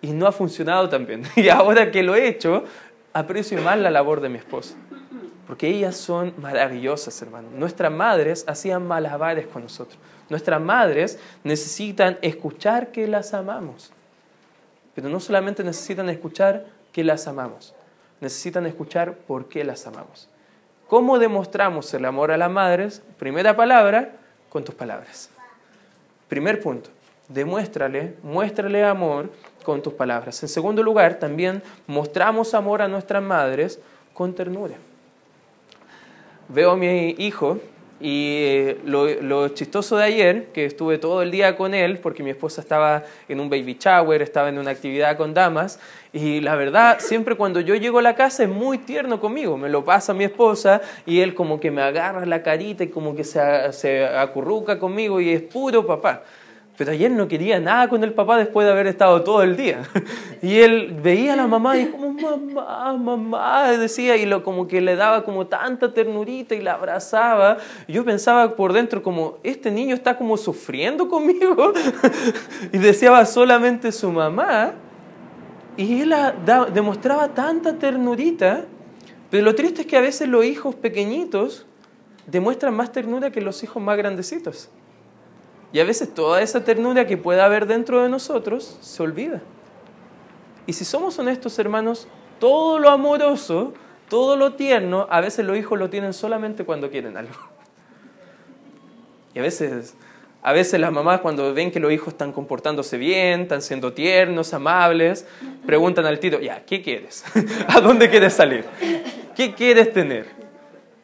y 0.00 0.12
no 0.12 0.26
ha 0.26 0.32
funcionado 0.32 0.88
tan 0.88 1.06
bien. 1.06 1.22
Y 1.36 1.48
ahora 1.48 1.90
que 1.90 2.02
lo 2.02 2.14
he 2.14 2.28
hecho, 2.28 2.64
aprecio 3.12 3.60
más 3.62 3.78
la 3.78 3.90
labor 3.90 4.20
de 4.20 4.28
mi 4.28 4.38
esposa. 4.38 4.76
Porque 5.46 5.68
ellas 5.68 5.96
son 5.96 6.34
maravillosas, 6.38 7.20
hermano. 7.22 7.48
Nuestras 7.54 7.92
madres 7.92 8.44
hacían 8.48 8.86
malabares 8.86 9.46
con 9.46 9.62
nosotros. 9.62 9.98
Nuestras 10.28 10.60
madres 10.60 11.18
necesitan 11.44 12.18
escuchar 12.20 12.90
que 12.90 13.06
las 13.06 13.32
amamos. 13.32 13.92
Pero 14.96 15.08
no 15.08 15.20
solamente 15.20 15.62
necesitan 15.62 16.08
escuchar 16.08 16.66
que 16.90 17.04
las 17.04 17.28
amamos, 17.28 17.74
necesitan 18.20 18.66
escuchar 18.66 19.14
por 19.14 19.46
qué 19.46 19.62
las 19.62 19.86
amamos. 19.86 20.28
¿Cómo 20.88 21.18
demostramos 21.18 21.92
el 21.94 22.06
amor 22.06 22.32
a 22.32 22.36
las 22.36 22.50
madres? 22.50 23.02
Primera 23.18 23.54
palabra, 23.54 24.12
con 24.48 24.64
tus 24.64 24.74
palabras. 24.74 25.28
Primer 26.28 26.60
punto, 26.60 26.88
demuéstrale, 27.28 28.16
muéstrale 28.22 28.84
amor 28.84 29.30
con 29.64 29.82
tus 29.82 29.92
palabras. 29.92 30.42
En 30.42 30.48
segundo 30.48 30.82
lugar, 30.82 31.18
también 31.18 31.62
mostramos 31.86 32.54
amor 32.54 32.80
a 32.80 32.88
nuestras 32.88 33.22
madres 33.22 33.78
con 34.14 34.34
ternura. 34.34 34.76
Veo 36.48 36.70
a 36.70 36.76
mi 36.76 37.10
hijo 37.18 37.60
y 38.00 38.32
eh, 38.38 38.78
lo, 38.84 39.48
chistoso 39.48 39.96
de 39.96 40.04
ayer, 40.04 40.46
que 40.52 40.64
estuve 40.64 40.98
todo 40.98 41.22
el 41.22 41.30
día 41.30 41.56
con 41.56 41.74
él, 41.74 41.98
porque 41.98 42.22
mi 42.22 42.30
esposa 42.30 42.60
estaba 42.60 43.04
en 43.28 43.40
un 43.40 43.48
baby 43.48 43.76
shower, 43.80 44.22
estaba 44.22 44.48
en 44.48 44.58
una 44.58 44.70
actividad 44.70 45.16
con 45.16 45.32
damas, 45.34 45.78
y 46.12 46.40
la 46.40 46.56
verdad, 46.56 46.98
siempre 47.00 47.34
cuando 47.34 47.60
yo 47.60 47.74
llego 47.74 47.98
a 47.98 48.02
la 48.02 48.14
casa 48.14 48.44
es 48.44 48.48
muy 48.48 48.78
tierno 48.78 49.20
conmigo, 49.20 49.56
me 49.56 49.68
lo 49.68 49.84
pasa 49.84 50.14
mi 50.14 50.24
esposa 50.24 50.80
y 51.04 51.20
él 51.20 51.34
como 51.34 51.60
que 51.60 51.70
me 51.70 51.82
agarra 51.82 52.24
la 52.26 52.42
carita 52.42 52.84
y 52.84 52.88
como 52.88 53.14
que 53.14 53.24
se, 53.24 53.72
se 53.72 54.06
acurruca 54.06 54.78
conmigo 54.78 55.20
y 55.20 55.30
es 55.30 55.42
puro 55.42 55.86
papá. 55.86 56.22
Pero 56.76 56.92
ayer 56.92 57.10
no 57.10 57.26
quería 57.26 57.58
nada 57.58 57.88
con 57.88 58.04
el 58.04 58.12
papá 58.12 58.36
después 58.36 58.66
de 58.66 58.72
haber 58.72 58.86
estado 58.86 59.22
todo 59.22 59.42
el 59.42 59.56
día. 59.56 59.82
Y 60.42 60.58
él 60.60 60.94
veía 61.02 61.32
a 61.32 61.36
la 61.36 61.46
mamá 61.46 61.78
y 61.78 61.86
como, 61.86 62.12
mamá, 62.12 62.92
mamá, 62.92 63.70
decía, 63.72 64.16
y 64.16 64.26
lo, 64.26 64.44
como 64.44 64.68
que 64.68 64.82
le 64.82 64.94
daba 64.94 65.24
como 65.24 65.46
tanta 65.46 65.92
ternurita 65.92 66.54
y 66.54 66.60
la 66.60 66.74
abrazaba. 66.74 67.56
Yo 67.88 68.04
pensaba 68.04 68.54
por 68.54 68.74
dentro 68.74 69.02
como, 69.02 69.38
este 69.42 69.70
niño 69.70 69.94
está 69.94 70.16
como 70.16 70.36
sufriendo 70.36 71.08
conmigo. 71.08 71.72
Y 72.72 72.78
deseaba 72.78 73.24
solamente 73.24 73.90
su 73.92 74.10
mamá. 74.10 74.72
Y 75.76 76.02
él 76.02 76.14
demostraba 76.72 77.28
tanta 77.28 77.78
ternurita. 77.78 78.64
Pero 79.30 79.44
lo 79.44 79.54
triste 79.54 79.80
es 79.82 79.86
que 79.86 79.96
a 79.96 80.00
veces 80.00 80.28
los 80.28 80.44
hijos 80.44 80.74
pequeñitos 80.74 81.66
demuestran 82.26 82.74
más 82.74 82.92
ternura 82.92 83.30
que 83.30 83.40
los 83.40 83.62
hijos 83.62 83.82
más 83.82 83.96
grandecitos. 83.96 84.68
Y 85.72 85.80
a 85.80 85.84
veces 85.84 86.14
toda 86.14 86.42
esa 86.42 86.64
ternura 86.64 87.06
que 87.06 87.16
pueda 87.16 87.44
haber 87.44 87.66
dentro 87.66 88.02
de 88.02 88.08
nosotros 88.08 88.78
se 88.80 89.02
olvida. 89.02 89.42
Y 90.66 90.72
si 90.72 90.84
somos 90.84 91.18
honestos, 91.18 91.58
hermanos, 91.58 92.08
todo 92.38 92.78
lo 92.78 92.90
amoroso, 92.90 93.74
todo 94.08 94.36
lo 94.36 94.54
tierno, 94.54 95.06
a 95.10 95.20
veces 95.20 95.44
los 95.44 95.56
hijos 95.56 95.78
lo 95.78 95.90
tienen 95.90 96.12
solamente 96.12 96.64
cuando 96.64 96.90
quieren 96.90 97.16
algo. 97.16 97.34
Y 99.34 99.38
a 99.38 99.42
veces, 99.42 99.94
a 100.40 100.54
veces 100.54 100.80
las 100.80 100.90
mamás 100.90 101.20
cuando 101.20 101.52
ven 101.52 101.70
que 101.70 101.78
los 101.78 101.92
hijos 101.92 102.14
están 102.14 102.32
comportándose 102.32 102.96
bien, 102.96 103.42
están 103.42 103.60
siendo 103.60 103.92
tiernos, 103.92 104.54
amables, 104.54 105.26
preguntan 105.66 106.06
al 106.06 106.18
tito, 106.20 106.40
ya, 106.40 106.64
¿qué 106.64 106.80
quieres? 106.80 107.22
¿A 107.68 107.82
dónde 107.82 108.08
quieres 108.08 108.32
salir? 108.32 108.64
¿Qué 109.36 109.52
quieres 109.52 109.92
tener? 109.92 110.24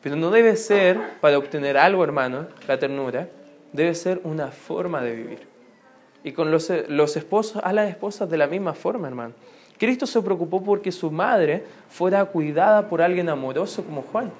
Pero 0.02 0.16
no 0.16 0.30
debe 0.30 0.56
ser 0.56 0.98
para 1.20 1.36
obtener 1.36 1.76
algo, 1.76 2.02
hermano, 2.02 2.46
la 2.66 2.78
ternura, 2.78 3.28
debe 3.72 3.94
ser 3.94 4.20
una 4.24 4.48
forma 4.48 5.00
de 5.02 5.12
vivir. 5.12 5.48
Y 6.24 6.32
con 6.32 6.50
los, 6.50 6.70
los 6.88 7.16
esposos, 7.16 7.62
a 7.64 7.72
las 7.72 7.88
esposas 7.88 8.30
de 8.30 8.36
la 8.36 8.46
misma 8.46 8.74
forma, 8.74 9.08
hermano. 9.08 9.34
Cristo 9.78 10.06
se 10.06 10.22
preocupó 10.22 10.62
porque 10.62 10.92
su 10.92 11.10
madre 11.10 11.64
fuera 11.88 12.24
cuidada 12.26 12.88
por 12.88 13.02
alguien 13.02 13.28
amoroso 13.28 13.84
como 13.84 14.02
Juan. 14.02 14.30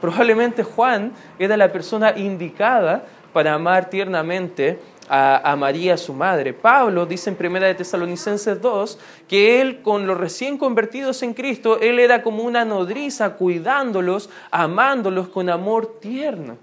Probablemente 0.00 0.62
Juan 0.62 1.12
era 1.38 1.56
la 1.56 1.72
persona 1.72 2.16
indicada 2.16 3.04
para 3.32 3.54
amar 3.54 3.90
tiernamente 3.90 4.78
a, 5.08 5.50
a, 5.50 5.56
María, 5.56 5.96
su 5.96 6.12
madre. 6.12 6.52
Pablo 6.52 7.04
dice 7.04 7.30
en 7.30 7.36
1 7.38 7.60
de 7.60 7.74
Tesalonicenses 7.74 8.60
2 8.60 8.98
que 9.26 9.60
él, 9.60 9.82
con 9.82 10.06
los 10.06 10.16
recién 10.16 10.56
convertidos 10.56 11.22
en 11.22 11.34
Cristo, 11.34 11.80
él 11.80 11.98
era 11.98 12.22
como 12.22 12.44
una 12.44 12.64
nodriza 12.64 13.34
cuidándolos, 13.34 14.30
amándolos 14.50 15.28
con 15.28 15.50
amor 15.50 15.98
tierno. 16.00 16.58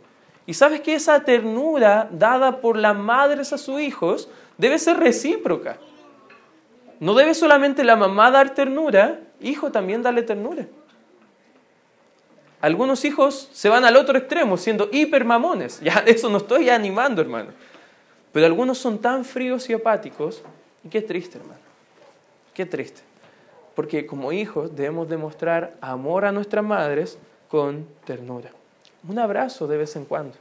Y 0.46 0.54
sabes 0.54 0.82
que 0.82 0.96
esa 0.96 1.24
ternura 1.24 2.10
dada 2.12 2.62
por 2.62 2.78
las 2.78 2.98
madres 2.98 3.54
a 3.54 3.58
sus 3.58 3.80
hijos 3.80 4.30
debe 4.58 4.80
ser 4.80 4.98
recíproca. 4.98 5.78
No 7.00 7.14
debe 7.14 7.34
solamente 7.34 7.84
la 7.84 7.96
mamá 7.96 8.32
dar 8.32 8.54
ternura, 8.54 9.20
hijo 9.40 9.72
también 9.72 10.04
darle 10.04 10.24
ternura. 10.24 10.68
Algunos 12.62 13.04
hijos 13.06 13.50
se 13.52 13.70
van 13.70 13.86
al 13.86 13.98
otro 13.98 14.18
extremo 14.18 14.56
siendo 14.56 14.88
hipermamones. 14.92 15.80
Ya 15.82 16.04
eso 16.06 16.30
no 16.30 16.38
estoy 16.38 16.70
animando, 16.70 17.22
hermano. 17.22 17.52
Pero 18.32 18.46
algunos 18.46 18.78
son 18.78 19.00
tan 19.00 19.26
fríos 19.26 19.68
y 19.70 19.74
apáticos. 19.74 20.44
Y 20.84 20.90
qué 20.90 21.02
triste, 21.02 21.40
hermano. 21.40 21.60
Qué 22.54 22.66
triste. 22.66 23.02
Porque 23.76 24.06
como 24.06 24.32
hijos 24.32 24.76
debemos 24.76 25.10
demostrar 25.10 25.76
amor 25.82 26.26
a 26.26 26.32
nuestras 26.32 26.64
madres 26.64 27.18
con 27.50 27.88
ternura. 28.06 28.52
Un 29.08 29.20
abrazo 29.20 29.68
de 29.68 29.78
vez 29.78 29.96
en 29.96 30.06
cuando. 30.06 30.36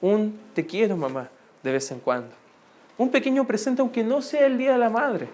Un 0.00 0.38
te 0.54 0.66
quiero, 0.66 0.96
mamá, 0.96 1.28
de 1.62 1.72
vez 1.72 1.90
en 1.90 1.98
cuando. 1.98 2.30
Un 2.96 3.10
pequeño 3.10 3.46
presente, 3.46 3.82
aunque 3.82 4.04
no 4.04 4.22
sea 4.22 4.46
el 4.46 4.58
Día 4.58 4.72
de 4.72 4.78
la 4.78 4.90
Madre. 4.90 5.28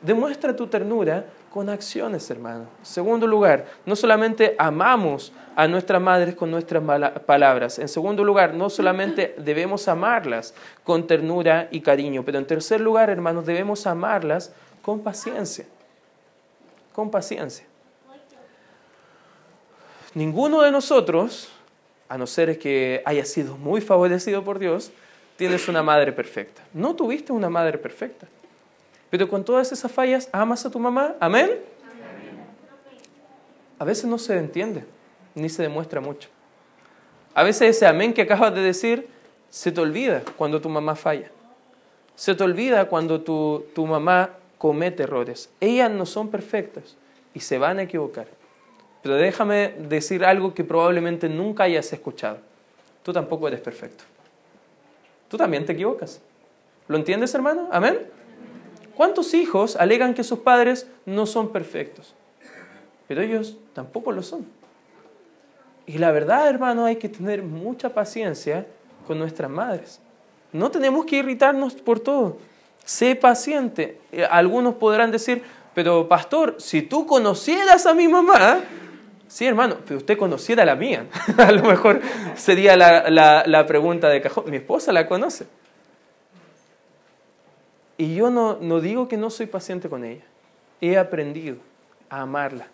Demuestra 0.00 0.54
tu 0.54 0.66
ternura 0.66 1.24
con 1.50 1.68
acciones, 1.68 2.28
hermano. 2.30 2.66
Segundo 2.82 3.26
lugar, 3.26 3.64
no 3.86 3.96
solamente 3.96 4.54
amamos 4.58 5.32
a 5.56 5.66
nuestras 5.66 6.02
madres 6.02 6.34
con 6.34 6.50
nuestras 6.50 6.82
palabras. 7.20 7.78
En 7.78 7.88
segundo 7.88 8.22
lugar, 8.22 8.54
no 8.54 8.68
solamente 8.68 9.34
debemos 9.38 9.88
amarlas 9.88 10.54
con 10.82 11.06
ternura 11.06 11.68
y 11.70 11.80
cariño, 11.80 12.24
pero 12.24 12.38
en 12.38 12.46
tercer 12.46 12.80
lugar, 12.80 13.08
hermanos, 13.08 13.46
debemos 13.46 13.86
amarlas 13.86 14.52
con 14.82 15.00
paciencia. 15.00 15.64
Con 16.92 17.10
paciencia. 17.10 17.64
Ninguno 20.12 20.62
de 20.62 20.70
nosotros 20.70 21.53
a 22.14 22.16
no 22.16 22.28
ser 22.28 22.60
que 22.60 23.02
haya 23.06 23.24
sido 23.24 23.56
muy 23.56 23.80
favorecido 23.80 24.44
por 24.44 24.60
Dios, 24.60 24.92
tienes 25.36 25.66
una 25.66 25.82
madre 25.82 26.12
perfecta. 26.12 26.62
No 26.72 26.94
tuviste 26.94 27.32
una 27.32 27.50
madre 27.50 27.76
perfecta. 27.76 28.28
Pero 29.10 29.28
con 29.28 29.44
todas 29.44 29.72
esas 29.72 29.90
fallas, 29.90 30.28
amas 30.30 30.64
a 30.64 30.70
tu 30.70 30.78
mamá. 30.78 31.16
Amén. 31.18 31.58
A 33.80 33.84
veces 33.84 34.04
no 34.04 34.16
se 34.18 34.38
entiende, 34.38 34.84
ni 35.34 35.48
se 35.48 35.62
demuestra 35.62 36.00
mucho. 36.00 36.28
A 37.34 37.42
veces 37.42 37.76
ese 37.76 37.84
amén 37.84 38.14
que 38.14 38.22
acabas 38.22 38.54
de 38.54 38.60
decir 38.60 39.08
se 39.50 39.72
te 39.72 39.80
olvida 39.80 40.22
cuando 40.36 40.60
tu 40.60 40.68
mamá 40.68 40.94
falla. 40.94 41.32
Se 42.14 42.36
te 42.36 42.44
olvida 42.44 42.84
cuando 42.84 43.22
tu, 43.22 43.66
tu 43.74 43.86
mamá 43.86 44.30
comete 44.56 45.02
errores. 45.02 45.50
Ellas 45.58 45.90
no 45.90 46.06
son 46.06 46.28
perfectas 46.28 46.94
y 47.34 47.40
se 47.40 47.58
van 47.58 47.80
a 47.80 47.82
equivocar. 47.82 48.28
Pero 49.04 49.16
déjame 49.16 49.74
decir 49.86 50.24
algo 50.24 50.54
que 50.54 50.64
probablemente 50.64 51.28
nunca 51.28 51.64
hayas 51.64 51.92
escuchado. 51.92 52.38
Tú 53.02 53.12
tampoco 53.12 53.46
eres 53.46 53.60
perfecto. 53.60 54.02
Tú 55.28 55.36
también 55.36 55.66
te 55.66 55.72
equivocas. 55.72 56.22
¿Lo 56.88 56.96
entiendes, 56.96 57.34
hermano? 57.34 57.68
Amén. 57.70 57.98
¿Cuántos 58.96 59.34
hijos 59.34 59.76
alegan 59.76 60.14
que 60.14 60.24
sus 60.24 60.38
padres 60.38 60.86
no 61.04 61.26
son 61.26 61.52
perfectos? 61.52 62.14
Pero 63.06 63.20
ellos 63.20 63.58
tampoco 63.74 64.10
lo 64.10 64.22
son. 64.22 64.46
Y 65.84 65.98
la 65.98 66.10
verdad, 66.10 66.48
hermano, 66.48 66.86
hay 66.86 66.96
que 66.96 67.10
tener 67.10 67.42
mucha 67.42 67.90
paciencia 67.90 68.66
con 69.06 69.18
nuestras 69.18 69.50
madres. 69.50 70.00
No 70.50 70.70
tenemos 70.70 71.04
que 71.04 71.16
irritarnos 71.16 71.74
por 71.74 72.00
todo. 72.00 72.38
Sé 72.86 73.14
paciente. 73.16 74.00
Eh, 74.12 74.24
algunos 74.24 74.76
podrán 74.76 75.10
decir, 75.10 75.42
pero 75.74 76.08
pastor, 76.08 76.56
si 76.58 76.80
tú 76.80 77.06
conocieras 77.06 77.84
a 77.84 77.92
mi 77.92 78.08
mamá, 78.08 78.62
sí 79.34 79.44
hermano, 79.46 79.78
pero 79.84 79.98
usted 79.98 80.16
conociera 80.16 80.64
la 80.64 80.76
mía. 80.76 81.06
a 81.38 81.50
lo 81.50 81.64
mejor 81.64 82.00
sería 82.36 82.76
la, 82.76 83.66
pregunta 83.66 84.08
de 84.08 84.20
cajón. 84.20 84.48
Mi 84.48 84.58
esposa 84.58 84.92
la 84.92 85.08
conoce. 85.08 85.48
Y 87.98 88.14
yo 88.14 88.30
no, 88.30 88.58
no 88.60 88.80
digo 88.80 89.08
que 89.08 89.16
no 89.16 89.30
soy 89.30 89.46
paciente 89.46 89.88
con 89.88 90.04
ella. 90.04 90.22
He 90.80 90.96
aprendido 90.96 91.56
a 92.08 92.20
amarla. 92.20 92.68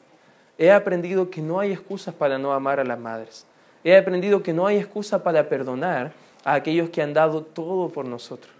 He 0.58 0.70
aprendido 0.70 1.30
que 1.30 1.40
no 1.40 1.60
hay 1.60 1.72
excusas 1.72 2.14
para 2.14 2.36
no 2.36 2.52
amar 2.52 2.78
a 2.78 2.84
las 2.84 2.98
madres. 2.98 3.46
He 3.82 3.96
aprendido 3.96 4.42
que 4.42 4.52
no 4.52 4.66
hay 4.66 4.76
excusa 4.76 5.22
para 5.22 5.48
perdonar 5.48 6.12
a 6.44 6.52
aquellos 6.52 6.90
que 6.90 7.00
han 7.00 7.14
dado 7.14 7.42
todo 7.42 7.88
por 7.88 8.04
nosotros. 8.04 8.52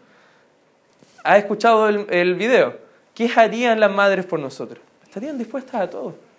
¿Ha 1.23 1.37
escuchado 1.37 1.87
el, 1.91 2.07
el 2.09 2.35
video? 2.35 2.79
¿Qué 3.15 3.31
harían 3.37 3.79
las 3.79 3.93
madres 3.93 4.25
por 4.25 4.41
nosotros? 4.41 4.81
Estarían 5.03 5.37
dispuestas 5.37 5.83
a 5.83 5.91
todo. 5.91 6.30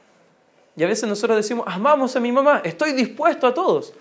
Y 0.75 0.83
a 0.83 0.87
veces 0.87 1.07
nosotros 1.07 1.37
decimos, 1.37 1.65
amamos 1.67 2.15
a 2.15 2.19
mi 2.19 2.31
mamá, 2.31 2.61
estoy 2.63 2.93
dispuesto 2.93 3.47
a 3.47 3.53
todos. 3.53 3.93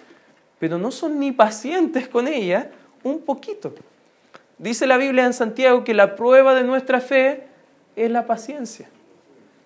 Pero 0.59 0.79
no 0.79 0.91
son 0.91 1.19
ni 1.19 1.33
pacientes 1.33 2.09
con 2.09 2.29
ella 2.29 2.71
un 3.03 3.21
poquito. 3.23 3.75
Dice 4.59 4.87
la 4.87 4.99
Biblia 4.99 5.25
en 5.25 5.33
Santiago 5.33 5.85
que 5.85 5.95
la 5.95 6.17
prueba 6.17 6.55
de 6.55 6.65
nuestra 6.65 7.01
fe 7.01 7.45
es 7.97 8.11
la 8.11 8.27
paciencia. 8.27 8.89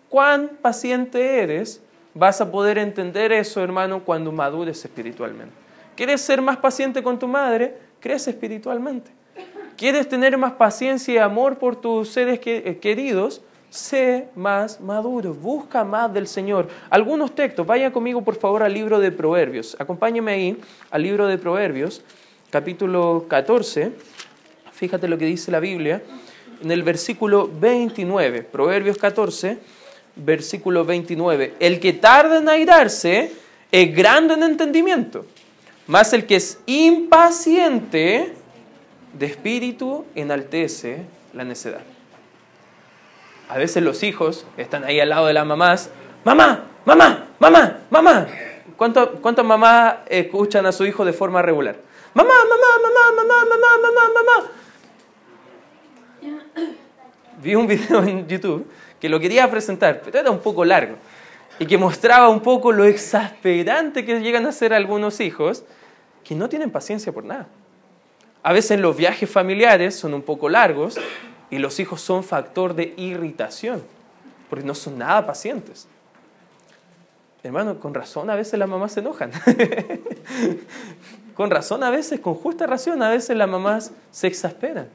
¿Cuán 0.08 0.50
paciente 0.62 1.40
eres? 1.42 1.82
Vas 2.14 2.40
a 2.40 2.50
poder 2.50 2.78
entender 2.78 3.32
eso, 3.32 3.60
hermano, 3.60 4.04
cuando 4.04 4.30
madures 4.30 4.84
espiritualmente. 4.84 5.52
¿Quieres 5.96 6.20
ser 6.20 6.40
más 6.40 6.56
paciente 6.58 7.02
con 7.02 7.18
tu 7.18 7.26
madre? 7.26 7.76
Crece 7.98 8.30
espiritualmente. 8.30 9.10
¿Quieres 9.76 10.08
tener 10.08 10.38
más 10.38 10.52
paciencia 10.52 11.14
y 11.14 11.18
amor 11.18 11.58
por 11.58 11.74
tus 11.76 12.08
seres 12.10 12.38
eh, 12.44 12.78
queridos? 12.80 13.42
Sé 13.74 14.28
más 14.36 14.80
maduro, 14.80 15.34
busca 15.34 15.82
más 15.82 16.14
del 16.14 16.28
Señor. 16.28 16.68
Algunos 16.90 17.34
textos, 17.34 17.66
vaya 17.66 17.92
conmigo 17.92 18.22
por 18.22 18.36
favor 18.36 18.62
al 18.62 18.72
libro 18.72 19.00
de 19.00 19.10
Proverbios. 19.10 19.76
Acompáñame 19.80 20.30
ahí 20.30 20.60
al 20.92 21.02
libro 21.02 21.26
de 21.26 21.38
Proverbios, 21.38 22.00
capítulo 22.50 23.26
14. 23.26 23.90
Fíjate 24.70 25.08
lo 25.08 25.18
que 25.18 25.24
dice 25.24 25.50
la 25.50 25.58
Biblia 25.58 26.04
en 26.62 26.70
el 26.70 26.84
versículo 26.84 27.50
29. 27.52 28.42
Proverbios 28.44 28.96
14, 28.96 29.58
versículo 30.14 30.84
29. 30.84 31.54
El 31.58 31.80
que 31.80 31.94
tarda 31.94 32.38
en 32.38 32.48
airarse 32.48 33.32
es 33.72 33.92
grande 33.92 34.34
en 34.34 34.44
entendimiento, 34.44 35.26
mas 35.88 36.12
el 36.12 36.26
que 36.26 36.36
es 36.36 36.60
impaciente 36.66 38.34
de 39.18 39.26
espíritu 39.26 40.04
enaltece 40.14 40.98
la 41.32 41.42
necedad. 41.42 41.93
A 43.48 43.58
veces 43.58 43.82
los 43.82 44.02
hijos 44.02 44.46
están 44.56 44.84
ahí 44.84 45.00
al 45.00 45.10
lado 45.10 45.26
de 45.26 45.34
las 45.34 45.46
mamás, 45.46 45.90
mamá, 46.24 46.64
mamá, 46.84 47.26
mamá, 47.38 47.78
mamá. 47.90 48.26
¿Cuántas 48.76 49.44
mamás 49.44 49.96
escuchan 50.06 50.66
a 50.66 50.72
su 50.72 50.84
hijo 50.84 51.04
de 51.04 51.12
forma 51.12 51.42
regular? 51.42 51.76
Mamá, 52.14 52.34
mamá, 52.48 52.66
mamá, 52.82 53.22
mamá, 53.22 53.34
mamá, 53.50 53.68
mamá, 53.82 54.02
mamá. 54.14 54.50
Vi 57.42 57.54
un 57.54 57.66
video 57.66 58.02
en 58.02 58.26
YouTube 58.26 58.66
que 58.98 59.08
lo 59.08 59.20
quería 59.20 59.50
presentar, 59.50 60.00
pero 60.02 60.18
era 60.18 60.30
un 60.30 60.40
poco 60.40 60.64
largo 60.64 60.96
y 61.58 61.66
que 61.66 61.78
mostraba 61.78 62.28
un 62.28 62.40
poco 62.40 62.72
lo 62.72 62.84
exasperante 62.84 64.04
que 64.04 64.20
llegan 64.20 64.46
a 64.46 64.52
ser 64.52 64.72
algunos 64.72 65.20
hijos 65.20 65.64
que 66.24 66.34
no 66.34 66.48
tienen 66.48 66.70
paciencia 66.70 67.12
por 67.12 67.24
nada. 67.24 67.46
A 68.42 68.52
veces 68.52 68.80
los 68.80 68.96
viajes 68.96 69.30
familiares 69.30 69.94
son 69.94 70.14
un 70.14 70.22
poco 70.22 70.48
largos 70.48 70.98
y 71.50 71.58
los 71.58 71.78
hijos 71.80 72.00
son 72.00 72.24
factor 72.24 72.74
de 72.74 72.94
irritación, 72.96 73.82
porque 74.50 74.64
no 74.64 74.74
son 74.74 74.98
nada 74.98 75.26
pacientes. 75.26 75.86
Hermano, 77.42 77.78
con 77.78 77.92
razón 77.92 78.30
a 78.30 78.34
veces 78.34 78.58
las 78.58 78.68
mamás 78.68 78.92
se 78.92 79.00
enojan. 79.00 79.30
con 81.34 81.50
razón 81.50 81.84
a 81.84 81.90
veces, 81.90 82.20
con 82.20 82.34
justa 82.34 82.66
razón, 82.66 83.02
a 83.02 83.10
veces 83.10 83.36
las 83.36 83.48
mamás 83.48 83.92
se 84.10 84.26
exasperan. 84.26 84.88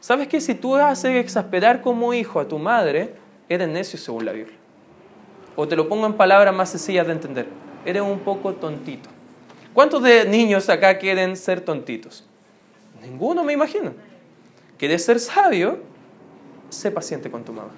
¿Sabes 0.00 0.28
qué? 0.28 0.40
Si 0.40 0.54
tú 0.54 0.76
haces 0.76 1.16
exasperar 1.16 1.80
como 1.80 2.12
hijo 2.12 2.38
a 2.38 2.46
tu 2.46 2.58
madre, 2.58 3.14
eres 3.48 3.68
necio 3.68 3.98
según 3.98 4.26
la 4.26 4.32
Biblia. 4.32 4.56
O 5.56 5.66
te 5.66 5.74
lo 5.74 5.88
pongo 5.88 6.06
en 6.06 6.12
palabras 6.12 6.54
más 6.54 6.68
sencillas 6.68 7.06
de 7.06 7.14
entender. 7.14 7.48
Eres 7.86 8.02
un 8.02 8.18
poco 8.20 8.52
tontito. 8.52 9.08
¿Cuántos 9.72 10.02
de 10.02 10.26
niños 10.26 10.68
acá 10.68 10.98
quieren 10.98 11.36
ser 11.36 11.62
tontitos? 11.62 12.24
Ninguno 13.02 13.42
me 13.42 13.54
imagino. 13.54 13.94
¿Quieres 14.78 15.04
ser 15.04 15.18
sabio? 15.18 15.78
Sé 16.70 16.90
paciente 16.90 17.30
con 17.30 17.44
tu 17.44 17.52
mamá. 17.52 17.70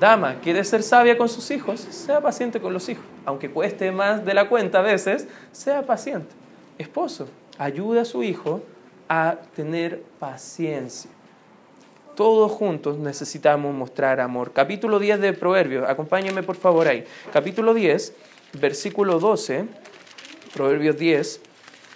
Dama, 0.00 0.40
¿quieres 0.40 0.68
ser 0.68 0.82
sabia 0.82 1.16
con 1.16 1.28
sus 1.28 1.50
hijos? 1.50 1.80
Sea 1.80 2.20
paciente 2.20 2.60
con 2.60 2.72
los 2.72 2.88
hijos. 2.88 3.04
Aunque 3.24 3.50
cueste 3.50 3.92
más 3.92 4.24
de 4.24 4.34
la 4.34 4.48
cuenta 4.48 4.80
a 4.80 4.82
veces, 4.82 5.28
sea 5.52 5.86
paciente. 5.86 6.34
Esposo, 6.78 7.28
ayude 7.58 8.00
a 8.00 8.04
su 8.04 8.22
hijo 8.22 8.62
a 9.08 9.36
tener 9.54 10.02
paciencia. 10.18 11.10
Todos 12.16 12.50
juntos 12.50 12.98
necesitamos 12.98 13.74
mostrar 13.74 14.20
amor. 14.20 14.52
Capítulo 14.52 14.98
10 14.98 15.20
de 15.20 15.32
Proverbios, 15.32 15.88
acompáñenme 15.88 16.42
por 16.42 16.56
favor 16.56 16.88
ahí. 16.88 17.04
Capítulo 17.32 17.72
10, 17.72 18.14
versículo 18.60 19.18
12, 19.18 19.66
Proverbios 20.52 20.98
10, 20.98 21.40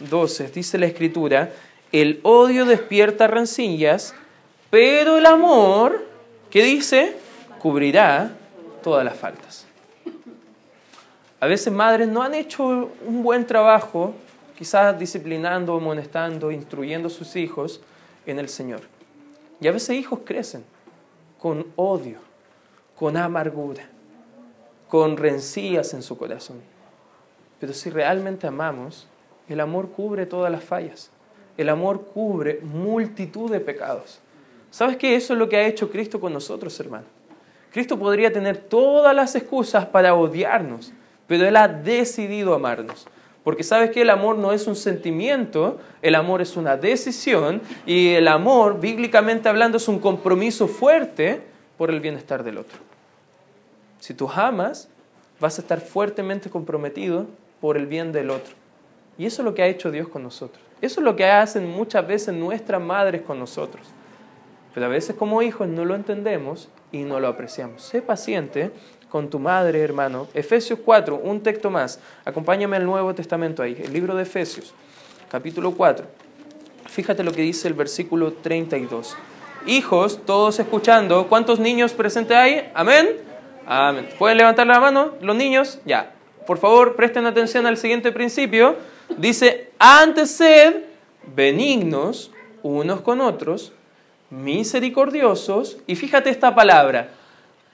12, 0.08 0.48
dice 0.48 0.78
la 0.78 0.86
escritura, 0.86 1.52
el 1.92 2.20
odio 2.22 2.64
despierta 2.64 3.26
rencillas, 3.26 4.14
pero 4.76 5.16
el 5.16 5.24
amor, 5.24 6.04
¿qué 6.50 6.62
dice? 6.62 7.16
Cubrirá 7.58 8.36
todas 8.82 9.06
las 9.06 9.16
faltas. 9.16 9.64
A 11.40 11.46
veces 11.46 11.72
madres 11.72 12.06
no 12.08 12.22
han 12.22 12.34
hecho 12.34 12.90
un 13.06 13.22
buen 13.22 13.46
trabajo, 13.46 14.12
quizás 14.54 14.98
disciplinando, 14.98 15.74
amonestando, 15.76 16.50
instruyendo 16.50 17.08
a 17.08 17.10
sus 17.10 17.36
hijos 17.36 17.80
en 18.26 18.38
el 18.38 18.50
Señor. 18.50 18.82
Y 19.62 19.68
a 19.68 19.72
veces 19.72 19.96
hijos 19.96 20.20
crecen 20.26 20.62
con 21.38 21.68
odio, 21.76 22.18
con 22.94 23.16
amargura, 23.16 23.88
con 24.90 25.16
rencillas 25.16 25.94
en 25.94 26.02
su 26.02 26.18
corazón. 26.18 26.60
Pero 27.58 27.72
si 27.72 27.88
realmente 27.88 28.46
amamos, 28.46 29.08
el 29.48 29.60
amor 29.60 29.88
cubre 29.88 30.26
todas 30.26 30.52
las 30.52 30.62
fallas 30.62 31.10
el 31.56 31.68
amor 31.68 32.02
cubre 32.02 32.60
multitud 32.62 33.50
de 33.50 33.60
pecados. 33.60 34.20
¿Sabes 34.76 34.98
qué? 34.98 35.16
Eso 35.16 35.32
es 35.32 35.38
lo 35.38 35.48
que 35.48 35.56
ha 35.56 35.66
hecho 35.66 35.90
Cristo 35.90 36.20
con 36.20 36.34
nosotros, 36.34 36.78
hermano. 36.80 37.06
Cristo 37.72 37.98
podría 37.98 38.30
tener 38.30 38.58
todas 38.58 39.16
las 39.16 39.34
excusas 39.34 39.86
para 39.86 40.14
odiarnos, 40.14 40.92
pero 41.26 41.46
Él 41.46 41.56
ha 41.56 41.66
decidido 41.66 42.52
amarnos. 42.52 43.06
Porque 43.42 43.62
sabes 43.62 43.90
que 43.90 44.02
el 44.02 44.10
amor 44.10 44.36
no 44.36 44.52
es 44.52 44.66
un 44.66 44.76
sentimiento, 44.76 45.80
el 46.02 46.14
amor 46.14 46.42
es 46.42 46.58
una 46.58 46.76
decisión 46.76 47.62
y 47.86 48.08
el 48.08 48.28
amor, 48.28 48.78
bíblicamente 48.78 49.48
hablando, 49.48 49.78
es 49.78 49.88
un 49.88 49.98
compromiso 49.98 50.68
fuerte 50.68 51.40
por 51.78 51.88
el 51.88 52.00
bienestar 52.00 52.44
del 52.44 52.58
otro. 52.58 52.78
Si 53.98 54.12
tú 54.12 54.28
amas, 54.30 54.90
vas 55.40 55.58
a 55.58 55.62
estar 55.62 55.80
fuertemente 55.80 56.50
comprometido 56.50 57.24
por 57.62 57.78
el 57.78 57.86
bien 57.86 58.12
del 58.12 58.28
otro. 58.28 58.52
Y 59.16 59.24
eso 59.24 59.40
es 59.40 59.46
lo 59.46 59.54
que 59.54 59.62
ha 59.62 59.68
hecho 59.68 59.90
Dios 59.90 60.08
con 60.08 60.22
nosotros. 60.22 60.62
Eso 60.82 61.00
es 61.00 61.04
lo 61.06 61.16
que 61.16 61.24
hacen 61.24 61.66
muchas 61.66 62.06
veces 62.06 62.34
nuestras 62.34 62.82
madres 62.82 63.22
con 63.22 63.38
nosotros. 63.38 63.95
Pero 64.76 64.84
a 64.84 64.90
veces 64.90 65.16
como 65.16 65.40
hijos 65.40 65.68
no 65.68 65.86
lo 65.86 65.94
entendemos 65.94 66.68
y 66.92 66.98
no 66.98 67.18
lo 67.18 67.28
apreciamos. 67.28 67.80
Sé 67.80 68.02
paciente 68.02 68.72
con 69.08 69.30
tu 69.30 69.38
madre, 69.38 69.80
hermano. 69.80 70.28
Efesios 70.34 70.80
4, 70.84 71.16
un 71.16 71.40
texto 71.40 71.70
más. 71.70 71.98
Acompáñame 72.26 72.76
al 72.76 72.84
Nuevo 72.84 73.14
Testamento 73.14 73.62
ahí, 73.62 73.80
el 73.82 73.94
libro 73.94 74.14
de 74.14 74.24
Efesios, 74.24 74.74
capítulo 75.30 75.72
4. 75.72 76.04
Fíjate 76.90 77.24
lo 77.24 77.32
que 77.32 77.40
dice 77.40 77.68
el 77.68 77.72
versículo 77.72 78.34
32. 78.34 79.16
Hijos, 79.66 80.20
todos 80.26 80.58
escuchando, 80.58 81.26
¿cuántos 81.26 81.58
niños 81.58 81.94
presentes 81.94 82.36
hay? 82.36 82.70
Amén. 82.74 83.16
Amén. 83.64 84.10
¿Pueden 84.18 84.36
levantar 84.36 84.66
la 84.66 84.78
mano 84.78 85.12
los 85.22 85.34
niños? 85.34 85.80
Ya. 85.86 86.12
Por 86.46 86.58
favor, 86.58 86.96
presten 86.96 87.24
atención 87.24 87.64
al 87.64 87.78
siguiente 87.78 88.12
principio 88.12 88.76
Dice, 89.16 89.70
antes 89.78 90.32
sed 90.32 90.82
benignos 91.34 92.30
unos 92.62 93.00
con 93.00 93.20
otros, 93.20 93.72
misericordiosos, 94.30 95.78
y 95.86 95.96
fíjate 95.96 96.30
esta 96.30 96.54
palabra, 96.54 97.10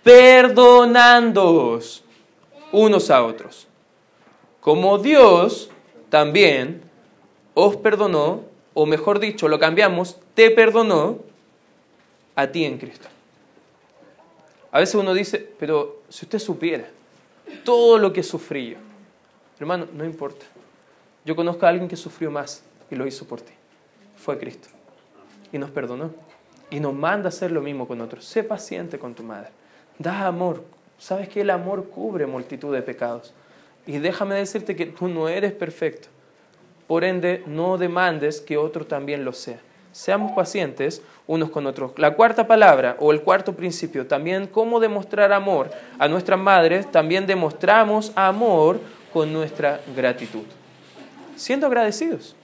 perdonándoos 0.03 2.05
unos 2.73 3.11
a 3.11 3.25
otros. 3.25 3.69
Como 4.61 4.99
Dios 4.99 5.71
también 6.09 6.83
os 7.55 7.77
perdonó, 7.77 8.45
o 8.75 8.87
mejor 8.87 9.19
dicho, 9.19 9.49
lo 9.49 9.59
cambiamos, 9.59 10.17
te 10.35 10.51
perdonó 10.51 11.19
a 12.35 12.47
ti 12.47 12.65
en 12.65 12.79
Cristo. 12.79 13.09
A 14.71 14.79
veces 14.79 14.95
uno 14.95 15.13
dice, 15.13 15.39
pero 15.59 16.01
si 16.09 16.25
usted 16.25 16.39
supiera 16.39 16.89
todo 17.65 17.99
lo 17.99 18.13
que 18.13 18.23
sufrí 18.23 18.77
hermano, 19.63 19.87
no 19.93 20.05
importa. 20.05 20.45
Yo 21.25 21.37
conozco 21.37 21.67
a 21.67 21.69
alguien 21.69 21.89
que 21.89 21.97
sufrió 21.97 22.31
más 22.31 22.63
y 22.91 22.97
lo 22.97 23.07
hizo 23.07 23.27
por 23.27 23.41
ti. 23.41 23.53
fue 24.17 24.39
Cristo. 24.39 24.69
Y 25.53 25.59
nos 25.59 25.71
perdonó. 25.71 26.11
Y 26.73 26.81
nos 26.81 26.95
manda 26.95 27.29
hacer 27.29 27.53
lo 27.53 27.61
mismo 27.61 27.87
con 27.87 28.01
otros. 28.01 28.25
Sé 28.25 28.43
paciente 28.43 28.99
con 28.99 29.15
tu 29.15 29.23
madre. 29.23 29.51
Da 29.99 30.27
amor. 30.27 30.65
Sabes 30.99 31.29
que 31.29 31.43
el 31.43 31.51
amor 31.51 31.91
cubre 31.91 32.25
multitud 32.25 32.73
de 32.73 32.81
pecados. 32.81 33.35
Y 33.87 33.99
déjame 33.99 34.37
decirte 34.37 34.75
que 34.75 34.87
tú 34.87 35.07
no 35.07 35.29
eres 35.29 35.53
perfecto. 35.53 36.09
Por 36.87 37.05
ende, 37.05 37.43
no 37.47 37.77
demandes 37.77 38.41
que 38.41 38.57
otro 38.57 38.87
también 38.87 39.23
lo 39.23 39.35
sea. 39.35 39.61
Seamos 39.93 40.33
pacientes 40.33 41.03
unos 41.27 41.51
con 41.51 41.67
otros. 41.67 41.93
La 41.99 42.15
cuarta 42.15 42.47
palabra 42.47 42.97
o 43.01 43.13
el 43.13 43.21
cuarto 43.21 43.55
principio, 43.55 44.07
también 44.07 44.47
cómo 44.47 44.81
demostrar 44.81 45.31
amor 45.31 45.71
a 45.99 46.09
nuestras 46.09 46.41
madres, 46.41 46.91
también 46.91 47.27
demostramos 47.27 48.13
amor 48.15 48.81
con 49.13 49.31
nuestra 49.31 49.83
gratitud. 49.95 50.45
Siendo 51.37 51.67
agradecidos. 51.67 52.35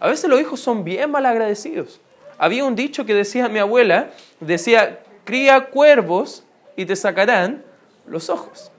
A 0.00 0.08
veces 0.08 0.30
los 0.30 0.40
hijos 0.40 0.60
son 0.60 0.82
bien 0.82 1.10
mal 1.10 1.26
agradecidos. 1.26 2.00
Había 2.38 2.64
un 2.64 2.76
dicho 2.76 3.04
que 3.04 3.14
decía 3.14 3.48
mi 3.48 3.58
abuela, 3.58 4.10
decía, 4.40 5.00
cría 5.24 5.66
cuervos 5.66 6.44
y 6.76 6.86
te 6.86 6.94
sacarán 6.94 7.64
los 8.06 8.30
ojos. 8.30 8.70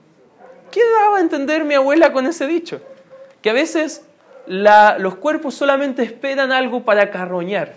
¿Qué 0.70 0.80
daba 1.00 1.18
a 1.18 1.20
entender 1.20 1.64
mi 1.64 1.74
abuela 1.74 2.12
con 2.12 2.26
ese 2.26 2.46
dicho? 2.46 2.80
Que 3.42 3.50
a 3.50 3.52
veces 3.52 4.04
los 4.46 5.16
cuerpos 5.16 5.54
solamente 5.54 6.02
esperan 6.02 6.52
algo 6.52 6.84
para 6.84 7.10
carroñar. 7.10 7.74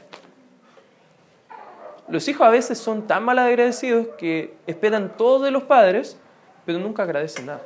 Los 2.07 2.27
hijos 2.27 2.47
a 2.47 2.49
veces 2.49 2.77
son 2.77 3.07
tan 3.07 3.23
mal 3.23 3.39
agradecidos 3.39 4.07
que 4.17 4.53
esperan 4.67 5.17
todo 5.17 5.43
de 5.43 5.51
los 5.51 5.63
padres, 5.63 6.17
pero 6.65 6.79
nunca 6.79 7.03
agradecen 7.03 7.47
nada. 7.47 7.61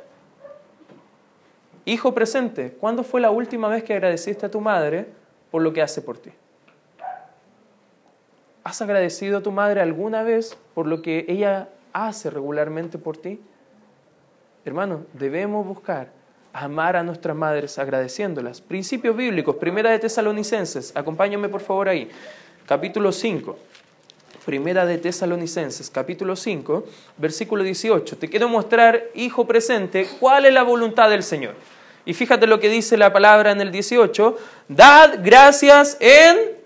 Hijo 1.84 2.12
presente, 2.14 2.72
¿cuándo 2.78 3.02
fue 3.02 3.20
la 3.20 3.30
última 3.30 3.68
vez 3.68 3.82
que 3.82 3.94
agradeciste 3.94 4.46
a 4.46 4.50
tu 4.50 4.60
madre 4.60 5.06
por 5.50 5.62
lo 5.62 5.72
que 5.72 5.82
hace 5.82 6.02
por 6.02 6.18
ti? 6.18 6.30
¿Has 8.64 8.82
agradecido 8.82 9.38
a 9.38 9.42
tu 9.42 9.50
madre 9.50 9.80
alguna 9.80 10.22
vez 10.22 10.56
por 10.74 10.86
lo 10.86 11.02
que 11.02 11.24
ella 11.28 11.68
hace 11.92 12.30
regularmente 12.30 12.98
por 12.98 13.16
ti? 13.16 13.40
Hermano, 14.64 15.06
debemos 15.14 15.66
buscar 15.66 16.08
amar 16.52 16.96
a 16.96 17.02
nuestras 17.02 17.36
madres 17.36 17.78
agradeciéndolas. 17.78 18.60
Principios 18.60 19.16
bíblicos, 19.16 19.56
Primera 19.56 19.90
de 19.90 19.98
Tesalonicenses, 19.98 20.92
acompáñame 20.94 21.48
por 21.48 21.60
favor 21.60 21.88
ahí, 21.88 22.10
capítulo 22.66 23.12
5. 23.12 23.56
Primera 24.44 24.86
de 24.86 24.98
Tesalonicenses, 24.98 25.90
capítulo 25.90 26.34
5, 26.34 26.84
versículo 27.18 27.62
18. 27.62 28.16
Te 28.16 28.28
quiero 28.28 28.48
mostrar, 28.48 29.04
hijo 29.14 29.46
presente, 29.46 30.08
cuál 30.18 30.46
es 30.46 30.52
la 30.52 30.62
voluntad 30.62 31.10
del 31.10 31.22
Señor. 31.22 31.54
Y 32.04 32.14
fíjate 32.14 32.46
lo 32.46 32.58
que 32.58 32.70
dice 32.70 32.96
la 32.96 33.12
palabra 33.12 33.50
en 33.52 33.60
el 33.60 33.70
18. 33.70 34.36
Dad 34.68 35.20
gracias 35.22 35.98
en... 36.00 36.57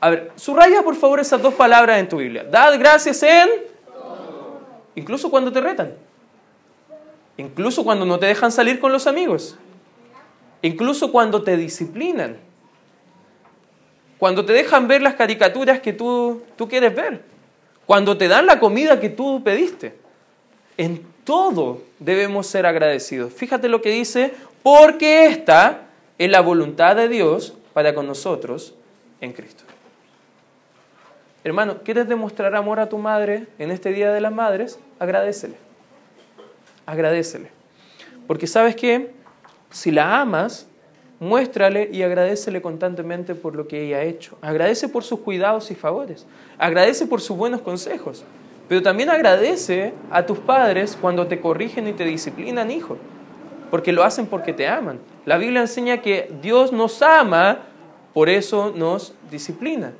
A 0.00 0.10
ver, 0.10 0.32
subraya 0.36 0.82
por 0.82 0.94
favor 0.94 1.20
esas 1.20 1.42
dos 1.42 1.54
palabras 1.54 1.98
en 1.98 2.08
tu 2.08 2.18
Biblia. 2.18 2.44
Dad 2.44 2.78
gracias 2.78 3.22
en... 3.22 3.48
Incluso 4.94 5.30
cuando 5.30 5.52
te 5.52 5.60
retan. 5.60 5.94
Incluso 7.36 7.84
cuando 7.84 8.04
no 8.04 8.18
te 8.18 8.26
dejan 8.26 8.50
salir 8.50 8.80
con 8.80 8.92
los 8.92 9.06
amigos. 9.06 9.56
Incluso 10.62 11.12
cuando 11.12 11.42
te 11.42 11.56
disciplinan. 11.56 12.36
Cuando 14.18 14.44
te 14.44 14.52
dejan 14.52 14.88
ver 14.88 15.02
las 15.02 15.14
caricaturas 15.14 15.80
que 15.80 15.92
tú, 15.92 16.42
tú 16.56 16.68
quieres 16.68 16.94
ver. 16.94 17.22
Cuando 17.86 18.18
te 18.18 18.28
dan 18.28 18.46
la 18.46 18.58
comida 18.58 18.98
que 18.98 19.08
tú 19.08 19.42
pediste. 19.44 19.94
En 20.76 21.04
todo 21.24 21.82
debemos 21.98 22.46
ser 22.46 22.66
agradecidos. 22.66 23.32
Fíjate 23.32 23.68
lo 23.68 23.80
que 23.80 23.90
dice, 23.90 24.34
porque 24.62 25.26
esta 25.26 25.82
es 26.18 26.30
la 26.30 26.40
voluntad 26.40 26.96
de 26.96 27.08
Dios 27.08 27.54
para 27.72 27.94
con 27.94 28.06
nosotros 28.06 28.74
en 29.20 29.32
Cristo. 29.32 29.64
Hermano, 31.48 31.78
¿quieres 31.82 32.08
demostrar 32.08 32.54
amor 32.54 32.78
a 32.78 32.88
tu 32.88 32.98
madre 32.98 33.46
en 33.58 33.70
este 33.70 33.90
Día 33.92 34.12
de 34.12 34.20
las 34.20 34.32
Madres? 34.32 34.78
Agradecele 34.98 35.68
agradecele. 36.88 37.50
Porque 38.26 38.46
sabes 38.46 38.74
que 38.74 39.12
si 39.70 39.90
la 39.90 40.20
amas, 40.20 40.66
muéstrale 41.20 41.90
y 41.92 42.02
agradecele 42.02 42.62
constantemente 42.62 43.34
por 43.34 43.54
lo 43.54 43.68
que 43.68 43.84
ella 43.84 43.98
ha 43.98 44.04
hecho. 44.04 44.38
Agradece 44.40 44.88
por 44.88 45.04
sus 45.04 45.20
cuidados 45.20 45.70
y 45.70 45.74
favores. 45.74 46.26
Agradece 46.56 47.06
por 47.06 47.20
sus 47.20 47.36
buenos 47.36 47.60
consejos. 47.60 48.24
Pero 48.68 48.82
también 48.82 49.10
agradece 49.10 49.92
a 50.10 50.24
tus 50.24 50.38
padres 50.38 50.96
cuando 50.98 51.26
te 51.26 51.40
corrigen 51.40 51.86
y 51.88 51.92
te 51.92 52.04
disciplinan, 52.04 52.70
hijo. 52.70 52.96
Porque 53.70 53.92
lo 53.92 54.02
hacen 54.02 54.26
porque 54.26 54.54
te 54.54 54.66
aman. 54.66 54.98
La 55.26 55.36
Biblia 55.36 55.60
enseña 55.60 56.00
que 56.00 56.32
Dios 56.40 56.72
nos 56.72 57.02
ama, 57.02 57.64
por 58.14 58.30
eso 58.30 58.72
nos 58.74 59.12
disciplina. 59.30 59.92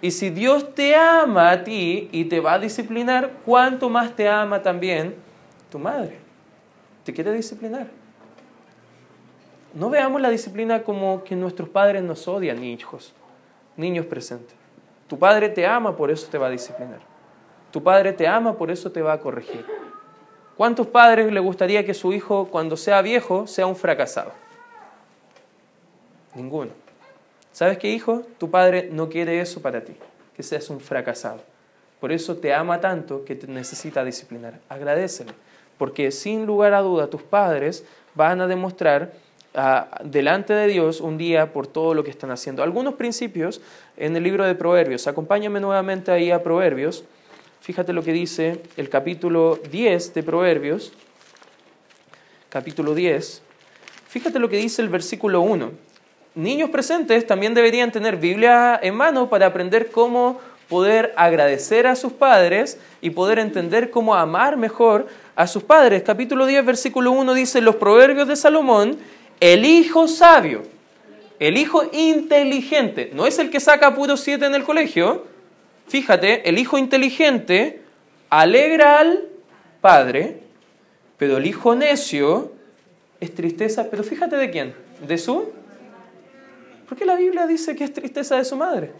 Y 0.00 0.12
si 0.12 0.30
Dios 0.30 0.74
te 0.74 0.94
ama 0.94 1.50
a 1.50 1.64
ti 1.64 2.08
y 2.12 2.26
te 2.26 2.40
va 2.40 2.54
a 2.54 2.58
disciplinar, 2.58 3.32
¿cuánto 3.44 3.88
más 3.88 4.14
te 4.14 4.28
ama 4.28 4.62
también 4.62 5.14
tu 5.70 5.78
madre. 5.78 6.18
Te 7.04 7.12
quiere 7.12 7.32
disciplinar. 7.32 7.86
No 9.74 9.90
veamos 9.90 10.20
la 10.20 10.30
disciplina 10.30 10.82
como 10.82 11.22
que 11.24 11.36
nuestros 11.36 11.68
padres 11.68 12.02
nos 12.02 12.26
odian, 12.26 12.62
hijos, 12.64 13.12
niños 13.76 14.06
presentes. 14.06 14.56
Tu 15.06 15.18
padre 15.18 15.48
te 15.48 15.66
ama, 15.66 15.96
por 15.96 16.10
eso 16.10 16.28
te 16.30 16.38
va 16.38 16.48
a 16.48 16.50
disciplinar. 16.50 17.00
Tu 17.70 17.82
padre 17.82 18.12
te 18.12 18.26
ama, 18.26 18.56
por 18.56 18.70
eso 18.70 18.90
te 18.90 19.02
va 19.02 19.12
a 19.12 19.20
corregir. 19.20 19.64
¿Cuántos 20.56 20.86
padres 20.86 21.30
le 21.32 21.40
gustaría 21.40 21.84
que 21.84 21.94
su 21.94 22.12
hijo, 22.12 22.48
cuando 22.50 22.76
sea 22.76 23.00
viejo, 23.02 23.46
sea 23.46 23.66
un 23.66 23.76
fracasado? 23.76 24.32
Ninguno. 26.34 26.72
¿Sabes 27.58 27.78
qué, 27.78 27.90
hijo? 27.90 28.22
Tu 28.38 28.52
padre 28.52 28.88
no 28.92 29.08
quiere 29.08 29.40
eso 29.40 29.60
para 29.60 29.80
ti, 29.80 29.96
que 30.36 30.44
seas 30.44 30.70
un 30.70 30.78
fracasado. 30.78 31.42
Por 31.98 32.12
eso 32.12 32.36
te 32.36 32.54
ama 32.54 32.80
tanto 32.80 33.24
que 33.24 33.34
te 33.34 33.48
necesita 33.48 34.04
disciplinar. 34.04 34.60
Agradecele 34.68 35.32
porque 35.76 36.12
sin 36.12 36.46
lugar 36.46 36.72
a 36.72 36.82
duda 36.82 37.10
tus 37.10 37.20
padres 37.24 37.84
van 38.14 38.40
a 38.40 38.46
demostrar 38.46 39.12
ah, 39.56 39.88
delante 40.04 40.52
de 40.52 40.68
Dios 40.68 41.00
un 41.00 41.18
día 41.18 41.52
por 41.52 41.66
todo 41.66 41.94
lo 41.94 42.04
que 42.04 42.12
están 42.12 42.30
haciendo. 42.30 42.62
Algunos 42.62 42.94
principios 42.94 43.60
en 43.96 44.14
el 44.14 44.22
libro 44.22 44.44
de 44.44 44.54
Proverbios. 44.54 45.08
Acompáñame 45.08 45.58
nuevamente 45.58 46.12
ahí 46.12 46.30
a 46.30 46.44
Proverbios. 46.44 47.02
Fíjate 47.60 47.92
lo 47.92 48.04
que 48.04 48.12
dice 48.12 48.62
el 48.76 48.88
capítulo 48.88 49.58
10 49.68 50.14
de 50.14 50.22
Proverbios. 50.22 50.92
Capítulo 52.50 52.94
10. 52.94 53.42
Fíjate 54.06 54.38
lo 54.38 54.48
que 54.48 54.58
dice 54.58 54.80
el 54.80 54.90
versículo 54.90 55.40
1. 55.40 55.87
Niños 56.38 56.70
presentes 56.70 57.26
también 57.26 57.52
deberían 57.52 57.90
tener 57.90 58.16
Biblia 58.16 58.78
en 58.80 58.94
mano 58.94 59.28
para 59.28 59.46
aprender 59.46 59.90
cómo 59.90 60.38
poder 60.68 61.12
agradecer 61.16 61.88
a 61.88 61.96
sus 61.96 62.12
padres 62.12 62.78
y 63.00 63.10
poder 63.10 63.40
entender 63.40 63.90
cómo 63.90 64.14
amar 64.14 64.56
mejor 64.56 65.08
a 65.34 65.48
sus 65.48 65.64
padres. 65.64 66.04
Capítulo 66.04 66.46
10, 66.46 66.64
versículo 66.64 67.10
1 67.10 67.34
dice, 67.34 67.60
los 67.60 67.74
proverbios 67.74 68.28
de 68.28 68.36
Salomón, 68.36 68.98
el 69.40 69.64
hijo 69.64 70.06
sabio, 70.06 70.62
el 71.40 71.58
hijo 71.58 71.82
inteligente, 71.92 73.10
no 73.14 73.26
es 73.26 73.40
el 73.40 73.50
que 73.50 73.58
saca 73.58 73.96
puro 73.96 74.16
7 74.16 74.46
en 74.46 74.54
el 74.54 74.62
colegio, 74.62 75.26
fíjate, 75.88 76.48
el 76.48 76.60
hijo 76.60 76.78
inteligente 76.78 77.82
alegra 78.30 79.00
al 79.00 79.24
padre, 79.80 80.38
pero 81.16 81.38
el 81.38 81.46
hijo 81.46 81.74
necio 81.74 82.52
es 83.18 83.34
tristeza, 83.34 83.88
pero 83.90 84.04
fíjate 84.04 84.36
de 84.36 84.50
quién, 84.52 84.74
de 85.04 85.18
su... 85.18 85.57
¿Por 86.88 86.96
qué 86.96 87.04
la 87.04 87.16
Biblia 87.16 87.46
dice 87.46 87.76
que 87.76 87.84
es 87.84 87.92
tristeza 87.92 88.36
de 88.36 88.44
su 88.44 88.56
madre? 88.56 88.92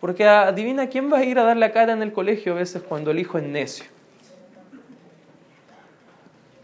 Porque 0.00 0.24
adivina 0.24 0.88
quién 0.88 1.12
va 1.12 1.18
a 1.18 1.24
ir 1.24 1.38
a 1.38 1.42
dar 1.42 1.56
la 1.56 1.72
cara 1.72 1.92
en 1.92 2.02
el 2.02 2.12
colegio 2.12 2.52
a 2.52 2.56
veces 2.56 2.82
cuando 2.82 3.10
el 3.10 3.18
hijo 3.18 3.38
es 3.38 3.44
necio. 3.44 3.86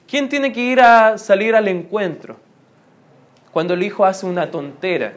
¿Quién 0.07 0.29
tiene 0.29 0.53
que 0.53 0.61
ir 0.61 0.81
a 0.81 1.19
salir 1.19 1.57
al 1.57 1.67
encuentro 1.67 2.37
cuando 3.51 3.75
el 3.75 3.83
hijo 3.83 4.05
hace 4.05 4.27
una 4.27 4.49
tontera? 4.49 5.15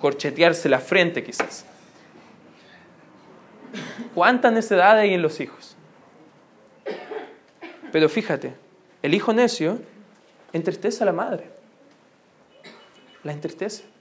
Corchetearse 0.00 0.68
la 0.68 0.78
frente 0.78 1.24
quizás. 1.24 1.66
¿Cuánta 4.14 4.52
necedad 4.52 4.98
hay 4.98 5.14
en 5.14 5.22
los 5.22 5.40
hijos? 5.40 5.76
Pero 7.90 8.08
fíjate, 8.08 8.54
el 9.02 9.14
hijo 9.14 9.32
necio 9.32 9.80
entristece 10.52 11.02
a 11.02 11.06
la 11.06 11.12
madre. 11.12 11.50
La 13.24 13.32
entristece. 13.32 13.95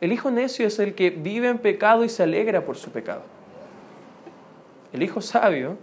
El 0.00 0.12
hijo 0.12 0.30
necio 0.30 0.66
es 0.66 0.78
el 0.78 0.94
que 0.94 1.10
vive 1.10 1.48
en 1.48 1.58
pecado 1.58 2.04
y 2.04 2.08
se 2.08 2.22
alegra 2.22 2.64
por 2.64 2.76
su 2.76 2.90
pecado. 2.90 3.22
El 4.92 5.02
hijo 5.02 5.20
sabio 5.20 5.76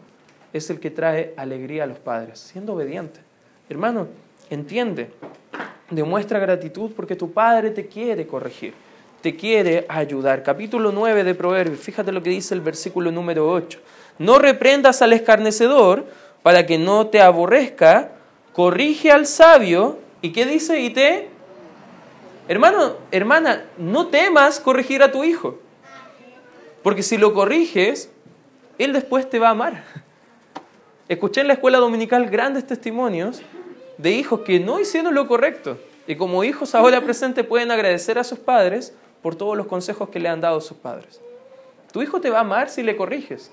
es 0.54 0.70
el 0.70 0.80
que 0.80 0.92
trae 0.92 1.34
alegría 1.38 1.84
a 1.84 1.88
los 1.88 2.00
padres, 2.00 2.40
siendo 2.40 2.74
obediente. 2.74 3.22
Hermano, 3.70 4.08
entiende, 4.50 5.12
demuestra 5.90 6.40
gratitud 6.40 6.92
porque 6.96 7.16
tu 7.16 7.32
padre 7.32 7.72
te 7.72 7.88
quiere 7.88 8.28
corregir, 8.28 8.74
te 9.22 9.36
quiere 9.36 9.86
ayudar. 9.88 10.44
Capítulo 10.44 10.92
9 10.92 11.24
de 11.24 11.36
Proverbios, 11.36 11.80
fíjate 11.80 12.12
lo 12.12 12.22
que 12.22 12.30
dice 12.30 12.54
el 12.54 12.62
versículo 12.62 13.12
número 13.12 13.50
8. 13.50 13.80
No 14.20 14.40
reprendas 14.40 15.02
al 15.02 15.14
escarnecedor 15.14 16.06
para 16.44 16.66
que 16.66 16.78
no 16.78 17.08
te 17.08 17.22
aborrezca, 17.22 18.12
corrige 18.54 19.12
al 19.12 19.26
sabio 19.26 20.00
y 20.22 20.32
¿qué 20.32 20.46
dice? 20.46 20.80
Y 20.82 20.90
te 20.92 21.31
Hermano, 22.52 22.98
hermana, 23.12 23.64
no 23.78 24.08
temas 24.08 24.60
corregir 24.60 25.02
a 25.04 25.10
tu 25.10 25.24
hijo. 25.24 25.58
Porque 26.84 27.02
si 27.02 27.18
lo 27.18 27.34
corriges, 27.34 28.12
él 28.78 28.92
después 28.92 29.30
te 29.30 29.40
va 29.40 29.48
a 29.48 29.52
amar. 29.52 29.86
Escuché 31.08 31.40
en 31.40 31.48
la 31.48 31.54
escuela 31.54 31.78
dominical 31.78 32.30
grandes 32.30 32.68
testimonios 32.68 33.42
de 33.98 34.12
hijos 34.12 34.42
que 34.42 34.60
no 34.60 34.82
hicieron 34.82 35.16
lo 35.16 35.30
correcto 35.30 35.78
y 36.06 36.18
como 36.18 36.44
hijos 36.44 36.76
ahora 36.76 37.00
presentes 37.00 37.46
pueden 37.46 37.72
agradecer 37.72 38.20
a 38.20 38.26
sus 38.26 38.40
padres 38.40 38.94
por 39.22 39.36
todos 39.36 39.56
los 39.56 39.68
consejos 39.68 40.10
que 40.10 40.20
le 40.20 40.28
han 40.28 40.42
dado 40.42 40.60
sus 40.60 40.76
padres. 40.76 41.22
Tu 41.94 42.02
hijo 42.02 42.20
te 42.20 42.32
va 42.32 42.40
a 42.40 42.42
amar 42.42 42.70
si 42.70 42.84
le 42.84 42.98
corriges, 42.98 43.50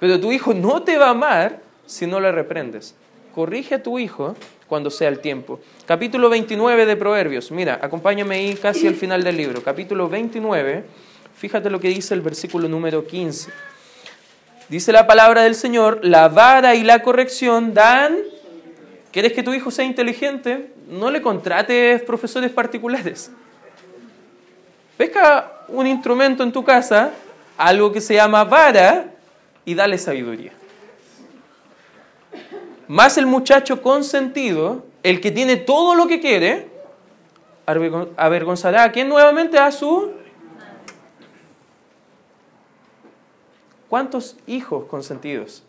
pero 0.00 0.18
tu 0.18 0.32
hijo 0.32 0.52
no 0.52 0.82
te 0.82 0.98
va 0.98 1.06
a 1.06 1.10
amar 1.10 1.60
si 1.86 2.08
no 2.08 2.18
le 2.18 2.32
reprendes. 2.32 2.96
Corrige 3.36 3.76
a 3.76 3.82
tu 3.84 4.00
hijo 4.00 4.34
cuando 4.66 4.90
sea 4.90 5.08
el 5.08 5.20
tiempo. 5.20 5.60
Capítulo 5.86 6.28
29 6.28 6.86
de 6.86 6.96
Proverbios. 6.96 7.50
Mira, 7.50 7.78
acompáñame 7.80 8.36
ahí 8.36 8.54
casi 8.54 8.86
al 8.86 8.94
final 8.94 9.22
del 9.22 9.36
libro. 9.36 9.62
Capítulo 9.62 10.08
29, 10.08 10.84
fíjate 11.36 11.70
lo 11.70 11.80
que 11.80 11.88
dice 11.88 12.14
el 12.14 12.20
versículo 12.20 12.68
número 12.68 13.06
15. 13.06 13.50
Dice 14.68 14.90
la 14.90 15.06
palabra 15.06 15.42
del 15.42 15.54
Señor, 15.54 16.00
la 16.02 16.28
vara 16.28 16.74
y 16.74 16.82
la 16.82 17.02
corrección 17.02 17.74
dan... 17.74 18.16
¿Quieres 19.12 19.32
que 19.32 19.42
tu 19.42 19.54
hijo 19.54 19.70
sea 19.70 19.84
inteligente? 19.84 20.72
No 20.90 21.10
le 21.10 21.22
contrates 21.22 22.02
profesores 22.02 22.50
particulares. 22.50 23.30
Pesca 24.98 25.62
un 25.68 25.86
instrumento 25.86 26.42
en 26.42 26.52
tu 26.52 26.64
casa, 26.64 27.12
algo 27.56 27.92
que 27.92 28.00
se 28.00 28.14
llama 28.14 28.44
vara, 28.44 29.06
y 29.64 29.74
dale 29.74 29.96
sabiduría. 29.96 30.52
Más 32.88 33.18
el 33.18 33.26
muchacho 33.26 33.82
consentido, 33.82 34.84
el 35.02 35.20
que 35.20 35.30
tiene 35.30 35.56
todo 35.56 35.94
lo 35.94 36.06
que 36.06 36.20
quiere, 36.20 36.68
avergonzará 37.66 38.84
a 38.84 38.92
quien 38.92 39.08
nuevamente 39.08 39.58
a 39.58 39.72
su... 39.72 40.12
¿Cuántos 43.88 44.36
hijos 44.46 44.86
consentidos 44.86 45.62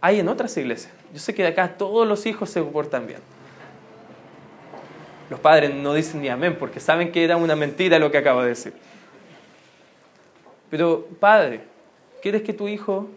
hay 0.00 0.20
en 0.20 0.28
otras 0.28 0.56
iglesias? 0.56 0.92
Yo 1.12 1.20
sé 1.20 1.34
que 1.34 1.42
de 1.42 1.48
acá 1.48 1.76
todos 1.76 2.08
los 2.08 2.24
hijos 2.24 2.48
se 2.50 2.60
comportan 2.60 3.06
bien. 3.06 3.20
Los 5.28 5.38
padres 5.40 5.74
no 5.74 5.92
dicen 5.92 6.22
ni 6.22 6.28
amén 6.28 6.56
porque 6.58 6.80
saben 6.80 7.12
que 7.12 7.24
era 7.24 7.36
una 7.36 7.54
mentira 7.54 7.98
lo 7.98 8.10
que 8.10 8.18
acabo 8.18 8.40
de 8.40 8.48
decir. 8.48 8.72
Pero, 10.70 11.06
padre, 11.20 11.62
¿quieres 12.22 12.42
que 12.42 12.52
tu 12.54 12.68
hijo 12.68 13.08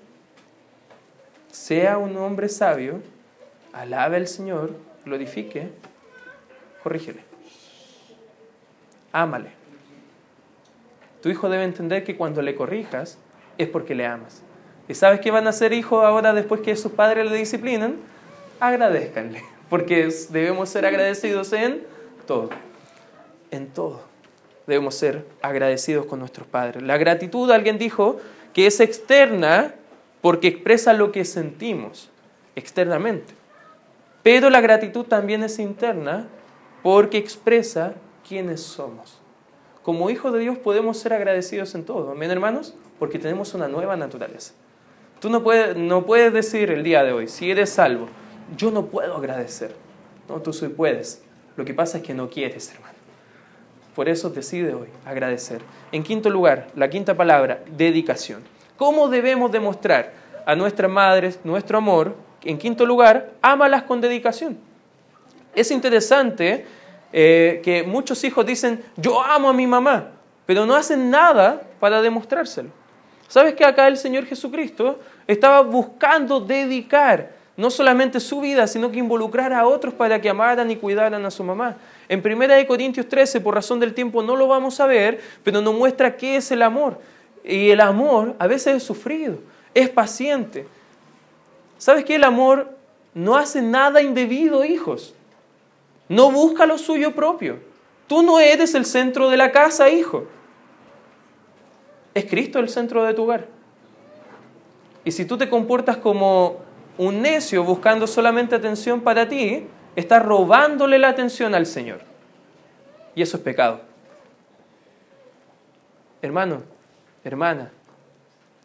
sea 1.52 1.98
un 1.98 2.16
hombre 2.18 2.50
sabio, 2.50 3.02
alabe 3.74 4.18
al 4.18 4.28
Señor, 4.28 4.72
glorifique, 5.06 5.70
corrígele, 6.84 7.22
ámale. 9.12 9.50
Tu 11.22 11.30
hijo 11.30 11.50
debe 11.50 11.64
entender 11.64 12.04
que 12.04 12.16
cuando 12.16 12.42
le 12.42 12.56
corrijas 12.56 13.18
es 13.58 13.68
porque 13.68 13.94
le 13.94 14.06
amas. 14.06 14.42
¿Y 14.88 14.96
sabes 14.96 15.20
qué 15.20 15.30
van 15.30 15.46
a 15.46 15.52
hacer 15.52 15.74
hijos 15.74 16.04
ahora 16.04 16.34
después 16.34 16.62
que 16.62 16.76
sus 16.76 16.94
padres 16.94 17.30
le 17.30 17.38
disciplinan? 17.38 17.98
Agradezcanle, 18.60 19.44
porque 19.70 20.10
debemos 20.30 20.70
ser 20.70 20.86
agradecidos 20.86 21.54
en 21.54 21.84
todo. 22.26 22.50
En 23.52 23.68
todo. 23.68 24.02
Debemos 24.66 24.96
ser 24.96 25.26
agradecidos 25.42 26.06
con 26.06 26.20
nuestros 26.20 26.48
padres. 26.48 26.82
La 26.82 26.98
gratitud, 26.98 27.52
alguien 27.52 27.78
dijo, 27.78 28.20
que 28.54 28.68
es 28.68 28.80
externa 28.80 29.76
porque 30.22 30.48
expresa 30.48 30.94
lo 30.94 31.12
que 31.12 31.26
sentimos 31.26 32.10
externamente. 32.56 33.34
Pero 34.24 34.50
la 34.50 34.62
gratitud 34.62 35.06
también 35.06 35.44
es 35.44 35.60
interna 35.60 36.28
porque 36.84 37.18
expresa 37.18 37.94
quiénes 38.28 38.62
somos. 38.62 39.20
Como 39.84 40.10
hijos 40.12 40.32
de 40.32 40.40
Dios 40.40 40.58
podemos 40.60 40.98
ser 40.98 41.14
agradecidos 41.14 41.74
en 41.74 41.86
todo. 41.86 42.12
¿Amén, 42.12 42.30
hermanos? 42.30 42.76
Porque 43.00 43.18
tenemos 43.18 43.56
una 43.56 43.68
nueva 43.68 43.96
naturaleza. 43.98 44.54
Tú 45.20 45.30
no 45.30 45.44
puedes, 45.44 46.34
decir 46.34 46.72
el 46.72 46.84
día 46.84 47.04
de 47.04 47.14
hoy, 47.14 47.28
si 47.28 47.52
eres 47.52 47.70
salvo, 47.70 48.08
yo 48.58 48.72
no 48.72 48.88
puedo 48.88 49.16
agradecer. 49.16 49.76
No, 50.28 50.42
tú 50.42 50.54
sí 50.54 50.68
puedes. 50.68 51.24
Lo 51.58 51.66
que 51.66 51.74
pasa 51.74 51.98
es 51.98 52.04
que 52.04 52.14
no 52.14 52.30
quieres, 52.30 52.72
hermano. 52.74 52.96
Por 53.96 54.08
eso 54.08 54.30
decide 54.30 54.74
hoy 54.74 54.88
agradecer. 55.06 55.62
En 55.92 56.04
quinto 56.04 56.30
lugar, 56.30 56.68
la 56.76 56.90
quinta 56.90 57.16
palabra, 57.16 57.64
dedicación. 57.76 58.42
¿Cómo 58.82 59.10
debemos 59.10 59.52
demostrar 59.52 60.12
a 60.44 60.56
nuestras 60.56 60.90
madres 60.90 61.40
nuestro 61.44 61.78
amor? 61.78 62.16
En 62.42 62.58
quinto 62.58 62.84
lugar, 62.84 63.30
ámalas 63.40 63.84
con 63.84 64.02
dedicación. 64.02 64.58
Es 65.54 65.70
interesante 65.70 66.66
eh, 67.14 67.62
que 67.64 67.84
muchos 67.84 68.24
hijos 68.24 68.44
dicen, 68.44 68.84
yo 68.98 69.22
amo 69.22 69.50
a 69.50 69.54
mi 69.54 69.68
mamá, 69.68 70.14
pero 70.48 70.66
no 70.66 70.76
hacen 70.76 71.12
nada 71.12 71.62
para 71.80 72.02
demostrárselo. 72.02 72.70
¿Sabes 73.28 73.54
que 73.54 73.64
acá 73.64 73.88
el 73.88 73.98
Señor 73.98 74.26
Jesucristo 74.26 74.98
estaba 75.28 75.62
buscando 75.62 76.40
dedicar 76.40 77.34
no 77.56 77.70
solamente 77.70 78.20
su 78.20 78.42
vida, 78.42 78.66
sino 78.66 78.92
que 78.92 78.98
involucrar 78.98 79.54
a 79.54 79.68
otros 79.68 79.94
para 79.94 80.20
que 80.20 80.28
amaran 80.28 80.72
y 80.72 80.76
cuidaran 80.76 81.24
a 81.24 81.30
su 81.30 81.44
mamá? 81.44 81.78
En 82.10 82.20
1 82.26 82.66
Corintios 82.68 83.08
13, 83.08 83.42
por 83.42 83.54
razón 83.54 83.80
del 83.80 83.94
tiempo, 83.94 84.24
no 84.24 84.36
lo 84.36 84.48
vamos 84.48 84.80
a 84.80 84.88
ver, 84.88 85.22
pero 85.44 85.62
nos 85.62 85.76
muestra 85.76 86.18
qué 86.18 86.38
es 86.38 86.52
el 86.52 86.64
amor. 86.64 86.98
Y 87.44 87.72
el 87.72 87.82
amor 87.82 88.36
a 88.40 88.48
veces 88.48 88.78
es 88.78 88.84
sufrido, 88.84 89.38
es 89.74 89.90
paciente. 89.90 90.68
¿Sabes 91.78 92.06
que 92.06 92.16
el 92.16 92.24
amor 92.24 92.76
no 93.14 93.36
hace 93.36 93.62
nada 93.62 94.02
indebido, 94.02 94.64
hijos? 94.64 95.16
No 96.08 96.32
busca 96.32 96.66
lo 96.66 96.78
suyo 96.78 97.16
propio. 97.16 97.60
Tú 98.08 98.22
no 98.22 98.40
eres 98.40 98.76
el 98.76 98.86
centro 98.86 99.30
de 99.30 99.38
la 99.38 99.52
casa, 99.52 99.90
hijo. 99.90 100.26
Es 102.14 102.26
Cristo 102.26 102.60
el 102.60 102.70
centro 102.70 103.04
de 103.04 103.14
tu 103.14 103.24
hogar. 103.24 103.48
Y 105.04 105.12
si 105.12 105.26
tú 105.26 105.38
te 105.38 105.50
comportas 105.50 105.98
como 105.98 106.58
un 106.98 107.22
necio 107.22 107.64
buscando 107.64 108.06
solamente 108.06 108.56
atención 108.56 109.02
para 109.02 109.28
ti, 109.28 109.66
estás 109.96 110.24
robándole 110.24 111.00
la 111.00 111.10
atención 111.10 111.56
al 111.56 111.66
Señor. 111.66 112.02
Y 113.16 113.22
eso 113.22 113.38
es 113.38 113.44
pecado. 113.44 113.82
Hermano, 116.22 116.64
hermana, 117.24 117.72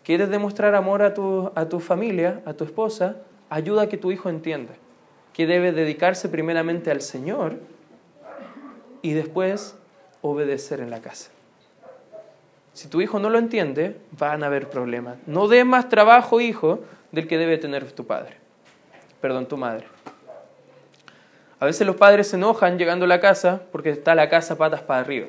¿quieres 0.05 0.29
demostrar 0.29 0.75
amor 0.75 1.03
a 1.03 1.15
tu, 1.15 1.51
a 1.55 1.69
tu 1.69 1.81
familia, 1.81 2.43
a 2.45 2.55
tu 2.55 2.65
esposa? 2.65 3.17
Ayuda 3.51 3.83
a 3.83 3.89
que 3.89 3.97
tu 3.97 4.11
hijo 4.11 4.29
entienda 4.29 4.73
que 5.37 5.47
debe 5.47 5.71
dedicarse 5.71 6.31
primeramente 6.31 6.91
al 6.91 7.03
Señor 7.03 7.59
y 9.03 9.13
después 9.13 9.77
obedecer 10.23 10.81
en 10.81 10.89
la 10.89 11.03
casa. 11.03 11.31
Si 12.73 12.89
tu 12.89 13.03
hijo 13.03 13.19
no 13.19 13.29
lo 13.29 13.37
entiende, 13.37 14.01
van 14.13 14.43
a 14.43 14.47
haber 14.47 14.71
problemas. 14.71 15.19
No 15.27 15.47
dé 15.47 15.65
más 15.65 15.91
trabajo, 15.91 16.41
hijo, 16.41 16.81
del 17.13 17.29
que 17.29 17.37
debe 17.37 17.59
tener 17.59 17.93
tu 17.93 18.07
padre. 18.07 18.39
Perdón, 19.21 19.47
tu 19.47 19.59
madre. 19.59 19.87
A 21.61 21.67
veces 21.67 21.87
los 21.87 21.97
padres 21.97 22.29
se 22.29 22.37
enojan 22.37 22.79
llegando 22.79 23.05
a 23.05 23.09
la 23.09 23.21
casa 23.21 23.61
porque 23.73 23.91
está 23.91 24.15
la 24.15 24.31
casa 24.31 24.57
patas 24.57 24.81
para 24.81 25.01
arriba. 25.01 25.27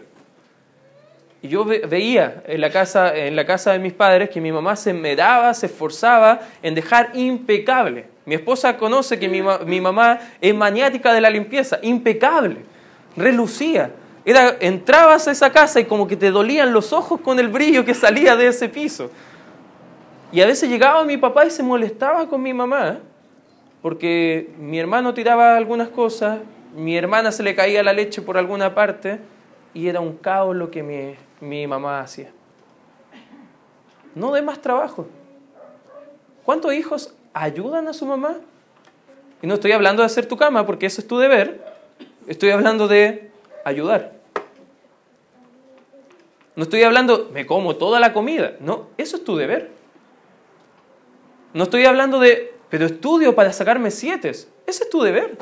Y 1.41 1.50
yo 1.50 1.65
veía 1.65 2.43
en 2.47 2.62
la, 2.62 2.71
casa, 2.71 3.15
en 3.15 3.36
la 3.36 3.45
casa 3.45 3.71
de 3.71 3.80
mis 3.80 3.93
padres 3.93 4.30
que 4.30 4.41
mi 4.41 4.52
mamá 4.52 4.76
se 4.76 4.91
medaba, 4.91 5.54
se 5.54 5.67
esforzaba 5.67 6.41
en 6.63 6.73
dejar 6.73 7.12
impecable. 7.13 8.06
Mi 8.26 8.36
esposa 8.36 8.76
conoce 8.78 9.19
que 9.19 9.30
mi, 9.30 9.41
mi 9.65 9.80
mamá 9.80 10.19
es 10.41 10.56
maniática 10.56 11.13
de 11.13 11.21
la 11.21 11.30
limpieza, 11.30 11.80
impecable, 11.84 12.58
relucía. 13.15 13.91
Era, 14.26 14.58
entrabas 14.60 15.28
a 15.28 15.32
esa 15.32 15.52
casa 15.52 15.80
y 15.80 15.86
como 15.86 16.08
que 16.08 16.17
te 16.17 16.32
dolían 16.32 16.73
los 16.73 16.91
ojos 16.91 17.21
con 17.21 17.39
el 17.39 17.47
brillo 17.47 17.86
que 17.86 17.93
salía 17.93 18.36
de 18.36 18.47
ese 18.47 18.67
piso. 18.67 19.12
Y 20.32 20.41
a 20.41 20.47
veces 20.47 20.69
llegaba 20.69 21.06
mi 21.06 21.17
papá 21.17 21.45
y 21.45 21.52
se 21.52 21.63
molestaba 21.63 22.28
con 22.28 22.41
mi 22.41 22.54
mamá, 22.54 23.00
porque 23.82 24.50
mi 24.60 24.80
hermano 24.80 25.13
tiraba 25.13 25.56
algunas 25.56 25.88
cosas, 25.88 26.39
mi 26.76 26.97
hermana 26.97 27.32
se 27.32 27.43
le 27.43 27.56
caía 27.56 27.82
la 27.84 27.93
leche 27.93 28.21
por 28.21 28.38
alguna 28.38 28.76
parte, 28.76 29.19
y 29.73 29.88
era 29.88 30.02
un 30.02 30.17
caos 30.17 30.56
lo 30.56 30.69
que 30.69 30.84
mi, 30.84 31.15
mi 31.39 31.67
mamá 31.67 32.02
hacía. 32.02 32.32
No 34.15 34.32
de 34.32 34.41
más 34.41 34.62
trabajo. 34.62 35.08
¿Cuántos 36.43 36.73
hijos 36.73 37.13
ayudan 37.34 37.88
a 37.88 37.93
su 37.93 38.06
mamá? 38.06 38.38
Y 39.41 39.47
no 39.47 39.56
estoy 39.56 39.71
hablando 39.71 40.02
de 40.02 40.08
hacer 40.08 40.26
tu 40.28 40.38
cama, 40.38 40.65
porque 40.65 40.88
eso 40.88 41.02
es 41.02 41.08
tu 41.08 41.17
deber. 41.17 41.63
Estoy 42.26 42.50
hablando 42.50 42.88
de 42.88 43.30
ayudar. 43.63 44.13
No 46.56 46.63
estoy 46.63 46.82
hablando, 46.84 47.30
me 47.32 47.45
como 47.45 47.76
toda 47.76 48.00
la 48.00 48.13
comida. 48.13 48.56
No, 48.60 48.88
eso 48.97 49.17
es 49.17 49.23
tu 49.23 49.36
deber. 49.36 49.69
No 51.54 51.65
estoy 51.65 51.86
hablando 51.86 52.19
de, 52.19 52.56
pero 52.69 52.88
estudio 52.88 53.36
para 53.36 53.54
sacarme 53.54 53.91
siete. 53.91 54.30
Ese 54.30 54.50
es 54.65 54.89
tu 54.89 55.02
deber. 55.02 55.38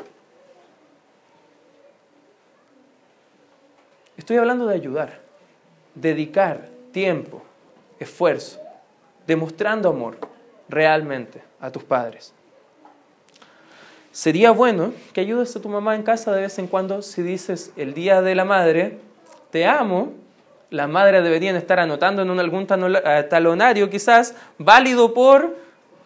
Estoy 4.18 4.36
hablando 4.36 4.66
de 4.66 4.74
ayudar 4.74 5.25
dedicar 5.96 6.68
tiempo, 6.92 7.42
esfuerzo, 7.98 8.60
demostrando 9.26 9.88
amor 9.88 10.18
realmente 10.68 11.42
a 11.60 11.70
tus 11.72 11.82
padres. 11.82 12.32
Sería 14.12 14.50
bueno 14.50 14.92
que 15.12 15.20
ayudes 15.20 15.54
a 15.56 15.60
tu 15.60 15.68
mamá 15.68 15.94
en 15.94 16.02
casa 16.02 16.32
de 16.32 16.42
vez 16.42 16.58
en 16.58 16.68
cuando 16.68 17.02
si 17.02 17.22
dices 17.22 17.72
el 17.76 17.92
día 17.92 18.22
de 18.22 18.34
la 18.34 18.44
madre, 18.44 18.98
te 19.50 19.66
amo, 19.66 20.14
las 20.70 20.88
madres 20.88 21.22
deberían 21.22 21.56
estar 21.56 21.78
anotando 21.80 22.22
en 22.22 22.40
algún 22.40 22.66
eh, 22.70 23.26
talonario 23.28 23.90
quizás, 23.90 24.34
válido 24.58 25.12
por 25.12 25.56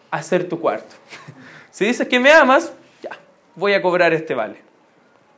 hacer 0.09 0.49
tu 0.49 0.59
cuarto. 0.59 0.95
Si 1.71 1.85
dices 1.85 2.05
que 2.05 2.19
me 2.19 2.29
amas, 2.33 2.73
ya, 3.01 3.11
voy 3.55 3.73
a 3.73 3.81
cobrar 3.81 4.11
este 4.11 4.35
vale. 4.35 4.57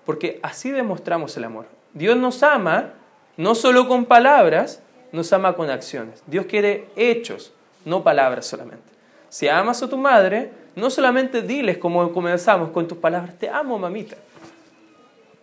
Porque 0.03 0.39
así 0.41 0.71
demostramos 0.71 1.37
el 1.37 1.43
amor. 1.43 1.67
Dios 1.93 2.17
nos 2.17 2.41
ama 2.41 2.93
no 3.37 3.55
solo 3.55 3.87
con 3.87 4.05
palabras, 4.05 4.81
nos 5.11 5.31
ama 5.33 5.53
con 5.53 5.69
acciones. 5.69 6.23
Dios 6.27 6.45
quiere 6.45 6.87
hechos, 6.95 7.53
no 7.85 8.03
palabras 8.03 8.45
solamente. 8.45 8.83
Si 9.29 9.47
amas 9.47 9.81
a 9.81 9.89
tu 9.89 9.97
madre, 9.97 10.51
no 10.75 10.89
solamente 10.89 11.41
diles 11.41 11.77
como 11.77 12.11
comenzamos 12.11 12.69
con 12.69 12.87
tus 12.87 12.97
palabras, 12.97 13.37
te 13.37 13.49
amo 13.49 13.77
mamita. 13.77 14.17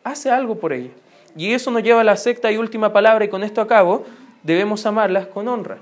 Hace 0.05 0.31
algo 0.31 0.57
por 0.57 0.73
ella. 0.73 0.91
Y 1.37 1.53
eso 1.53 1.71
nos 1.71 1.83
lleva 1.83 2.01
a 2.01 2.05
la 2.05 2.17
sexta 2.17 2.51
y 2.51 2.57
última 2.57 2.93
palabra 2.93 3.25
y 3.25 3.29
con 3.29 3.45
esto 3.45 3.61
acabo, 3.61 4.05
debemos 4.43 4.87
amarlas 4.87 5.27
con 5.27 5.49
honra. 5.49 5.79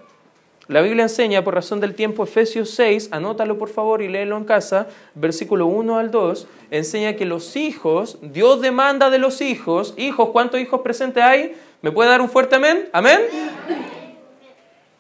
La 0.69 0.83
Biblia 0.83 1.05
enseña, 1.05 1.43
por 1.43 1.55
razón 1.55 1.81
del 1.81 1.95
tiempo, 1.95 2.25
Efesios 2.25 2.69
6, 2.73 3.09
anótalo 3.13 3.57
por 3.57 3.71
favor 3.71 4.03
y 4.03 4.09
léelo 4.09 4.37
en 4.37 4.45
casa, 4.45 4.87
versículo 5.15 5.67
1 5.67 5.97
al 5.97 6.11
2, 6.11 6.47
enseña 6.71 7.17
que 7.17 7.25
los 7.25 7.57
hijos, 7.57 8.19
Dios 8.21 8.61
demanda 8.61 9.09
de 9.09 9.17
los 9.19 9.41
hijos, 9.41 9.95
hijos, 9.97 10.29
¿cuántos 10.29 10.61
hijos 10.61 10.83
presentes 10.83 11.25
hay? 11.25 11.57
¿Me 11.81 11.93
puede 11.93 12.11
dar 12.11 12.21
un 12.21 12.29
fuerte 12.29 12.57
amén? 12.57 12.89
¿Amén? 12.93 13.21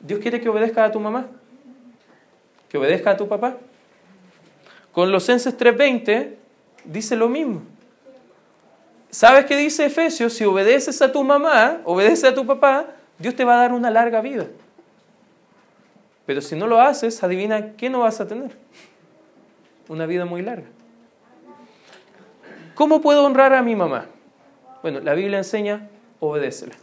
Dios 0.00 0.20
quiere 0.20 0.40
que 0.40 0.48
obedezcas 0.48 0.88
a 0.88 0.92
tu 0.92 1.00
mamá, 1.00 1.26
que 2.68 2.78
obedezca 2.78 3.10
a 3.10 3.16
tu 3.16 3.28
papá. 3.28 3.56
Con 4.92 5.10
los 5.10 5.26
Censes 5.26 5.56
3.20 5.58 6.34
dice 6.84 7.16
lo 7.16 7.28
mismo. 7.28 7.62
¿Sabes 9.10 9.46
qué 9.46 9.56
dice 9.56 9.86
Efesios? 9.86 10.34
Si 10.34 10.44
obedeces 10.44 11.00
a 11.02 11.10
tu 11.10 11.24
mamá, 11.24 11.80
obedeces 11.84 12.24
a 12.24 12.34
tu 12.34 12.46
papá, 12.46 12.86
Dios 13.18 13.34
te 13.34 13.44
va 13.44 13.54
a 13.54 13.62
dar 13.62 13.72
una 13.72 13.90
larga 13.90 14.20
vida. 14.20 14.46
Pero 16.26 16.42
si 16.42 16.56
no 16.56 16.66
lo 16.66 16.80
haces, 16.80 17.22
adivina 17.22 17.74
qué 17.76 17.88
no 17.88 18.00
vas 18.00 18.20
a 18.20 18.28
tener. 18.28 18.52
Una 19.88 20.04
vida 20.04 20.26
muy 20.26 20.42
larga. 20.42 20.66
¿Cómo 22.74 23.00
puedo 23.00 23.24
honrar 23.24 23.54
a 23.54 23.62
mi 23.62 23.74
mamá? 23.74 24.06
Bueno, 24.82 25.00
la 25.00 25.14
Biblia 25.14 25.38
enseña, 25.38 25.88
obedécela. 26.20 26.74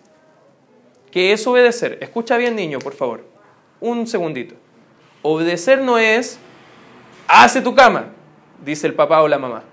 ¿Qué 1.12 1.32
es 1.32 1.48
obedecer? 1.48 1.98
Escucha 2.02 2.38
bien, 2.38 2.56
niño, 2.56 2.80
por 2.80 2.94
favor. 2.94 3.24
Un 3.80 4.06
segundito. 4.08 4.56
Obedecer 5.22 5.82
no 5.82 5.98
es 5.98 6.40
hace 7.28 7.62
tu 7.62 7.74
cama, 7.74 8.08
dice 8.64 8.88
el 8.88 8.94
papá 8.94 9.22
o 9.22 9.28
la 9.28 9.40
mamá. 9.40 9.64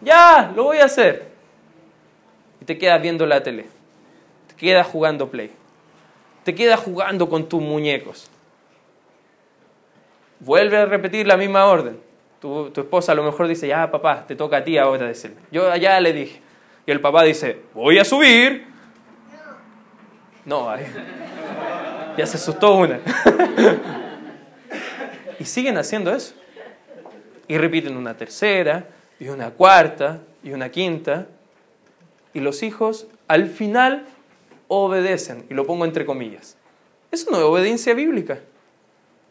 Ya, 0.00 0.52
lo 0.54 0.64
voy 0.64 0.78
a 0.78 0.84
hacer. 0.84 1.28
Y 2.60 2.64
te 2.64 2.78
quedas 2.78 3.02
viendo 3.02 3.26
la 3.26 3.42
tele. 3.42 3.66
Te 4.48 4.54
quedas 4.54 4.86
jugando 4.86 5.30
play. 5.30 5.50
Te 6.44 6.54
quedas 6.54 6.80
jugando 6.80 7.28
con 7.28 7.48
tus 7.48 7.60
muñecos. 7.60 8.30
Vuelve 10.40 10.76
a 10.76 10.86
repetir 10.86 11.26
la 11.26 11.36
misma 11.36 11.64
orden. 11.64 11.98
Tu, 12.40 12.70
esposa 12.76 13.12
a 13.12 13.14
lo 13.14 13.22
mejor 13.22 13.48
dice, 13.48 13.66
ya 13.66 13.90
papá, 13.90 14.26
te 14.26 14.36
toca 14.36 14.58
a 14.58 14.64
ti 14.64 14.76
ahora 14.76 15.06
decirle. 15.06 15.38
Yo 15.50 15.74
ya 15.76 15.98
le 16.00 16.12
dije. 16.12 16.40
Y 16.86 16.90
el 16.90 17.00
papá 17.00 17.24
dice, 17.24 17.62
voy 17.72 17.98
a 17.98 18.04
subir. 18.04 18.73
No, 20.44 20.68
ya 22.16 22.26
se 22.26 22.36
asustó 22.36 22.76
una. 22.76 23.00
y 25.38 25.44
siguen 25.44 25.78
haciendo 25.78 26.14
eso 26.14 26.34
y 27.48 27.58
repiten 27.58 27.96
una 27.96 28.16
tercera, 28.16 28.88
y 29.20 29.28
una 29.28 29.50
cuarta, 29.50 30.20
y 30.42 30.52
una 30.52 30.70
quinta, 30.70 31.26
y 32.32 32.40
los 32.40 32.62
hijos 32.62 33.06
al 33.28 33.48
final 33.48 34.06
obedecen, 34.68 35.44
y 35.50 35.54
lo 35.54 35.66
pongo 35.66 35.84
entre 35.84 36.04
comillas. 36.04 36.56
Eso 37.10 37.30
no 37.30 37.38
es 37.38 37.44
obediencia 37.44 37.94
bíblica. 37.94 38.40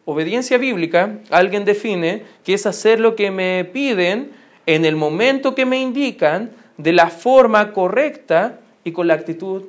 Obediencia 0.04 0.58
bíblica, 0.58 1.18
alguien 1.30 1.64
define 1.64 2.24
que 2.44 2.54
es 2.54 2.66
hacer 2.66 3.00
lo 3.00 3.16
que 3.16 3.30
me 3.30 3.64
piden 3.64 4.32
en 4.66 4.84
el 4.84 4.96
momento 4.96 5.54
que 5.54 5.66
me 5.66 5.80
indican, 5.80 6.50
de 6.76 6.92
la 6.92 7.08
forma 7.08 7.72
correcta 7.72 8.58
y 8.82 8.92
con 8.92 9.06
la 9.06 9.14
actitud, 9.14 9.64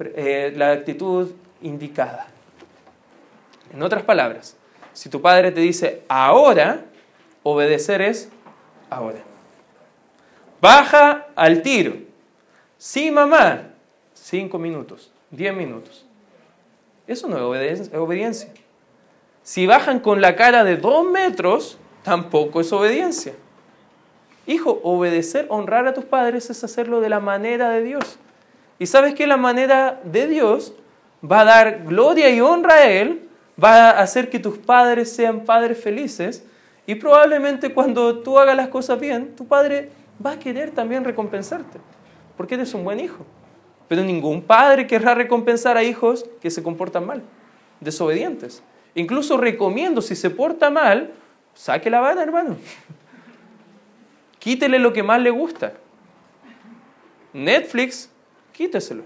eh, 0.00 0.52
la 0.56 0.72
actitud 0.72 1.30
indicada. 1.62 2.26
En 3.72 3.82
otras 3.82 4.02
palabras, 4.02 4.56
si 4.92 5.08
tu 5.08 5.20
padre 5.20 5.52
te 5.52 5.60
dice 5.60 6.02
ahora, 6.08 6.84
Obedecer 7.42 8.02
es 8.02 8.28
ahora. 8.90 9.20
Baja 10.60 11.26
al 11.34 11.62
tiro. 11.62 11.94
Sí, 12.76 13.10
mamá. 13.10 13.68
Cinco 14.12 14.58
minutos, 14.58 15.10
diez 15.30 15.54
minutos. 15.54 16.04
Eso 17.06 17.26
no 17.28 17.54
es 17.54 17.90
obediencia. 17.94 18.52
Si 19.42 19.66
bajan 19.66 20.00
con 20.00 20.20
la 20.20 20.36
cara 20.36 20.64
de 20.64 20.76
dos 20.76 21.10
metros, 21.10 21.78
tampoco 22.02 22.60
es 22.60 22.72
obediencia. 22.72 23.32
Hijo, 24.46 24.80
obedecer, 24.82 25.46
honrar 25.48 25.86
a 25.86 25.94
tus 25.94 26.04
padres 26.04 26.50
es 26.50 26.62
hacerlo 26.62 27.00
de 27.00 27.08
la 27.08 27.20
manera 27.20 27.70
de 27.70 27.82
Dios. 27.82 28.18
Y 28.80 28.86
sabes 28.86 29.14
que 29.14 29.26
la 29.26 29.36
manera 29.36 30.00
de 30.04 30.26
Dios 30.26 30.72
va 31.22 31.40
a 31.40 31.44
dar 31.44 31.84
gloria 31.84 32.30
y 32.30 32.40
honra 32.40 32.76
a 32.76 32.86
Él, 32.86 33.28
va 33.62 33.90
a 33.90 34.00
hacer 34.00 34.30
que 34.30 34.38
tus 34.38 34.56
padres 34.56 35.12
sean 35.12 35.44
padres 35.44 35.78
felices 35.78 36.42
y 36.86 36.94
probablemente 36.94 37.74
cuando 37.74 38.20
tú 38.20 38.38
hagas 38.38 38.56
las 38.56 38.68
cosas 38.68 38.98
bien, 38.98 39.36
tu 39.36 39.46
padre 39.46 39.90
va 40.24 40.32
a 40.32 40.38
querer 40.38 40.70
también 40.70 41.04
recompensarte, 41.04 41.78
porque 42.38 42.54
eres 42.54 42.72
un 42.72 42.82
buen 42.82 43.00
hijo. 43.00 43.26
Pero 43.86 44.02
ningún 44.02 44.40
padre 44.40 44.86
querrá 44.86 45.14
recompensar 45.14 45.76
a 45.76 45.82
hijos 45.82 46.24
que 46.40 46.50
se 46.50 46.62
comportan 46.62 47.06
mal, 47.06 47.22
desobedientes. 47.80 48.62
Incluso 48.94 49.36
recomiendo, 49.36 50.00
si 50.00 50.16
se 50.16 50.30
porta 50.30 50.70
mal, 50.70 51.12
saque 51.52 51.90
la 51.90 52.00
vara, 52.00 52.22
hermano. 52.22 52.56
Quítele 54.38 54.78
lo 54.78 54.94
que 54.94 55.02
más 55.02 55.20
le 55.20 55.28
gusta. 55.28 55.74
Netflix, 57.34 58.10
quíteselo. 58.60 59.04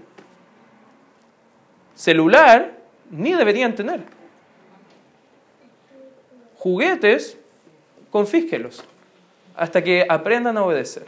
Celular, 1.93 2.77
ni 3.09 3.31
deberían 3.31 3.73
tener. 3.73 4.01
Juguetes, 6.57 7.37
confísquelos 8.11 8.83
hasta 9.55 9.81
que 9.81 10.05
aprendan 10.09 10.57
a 10.57 10.65
obedecer. 10.65 11.05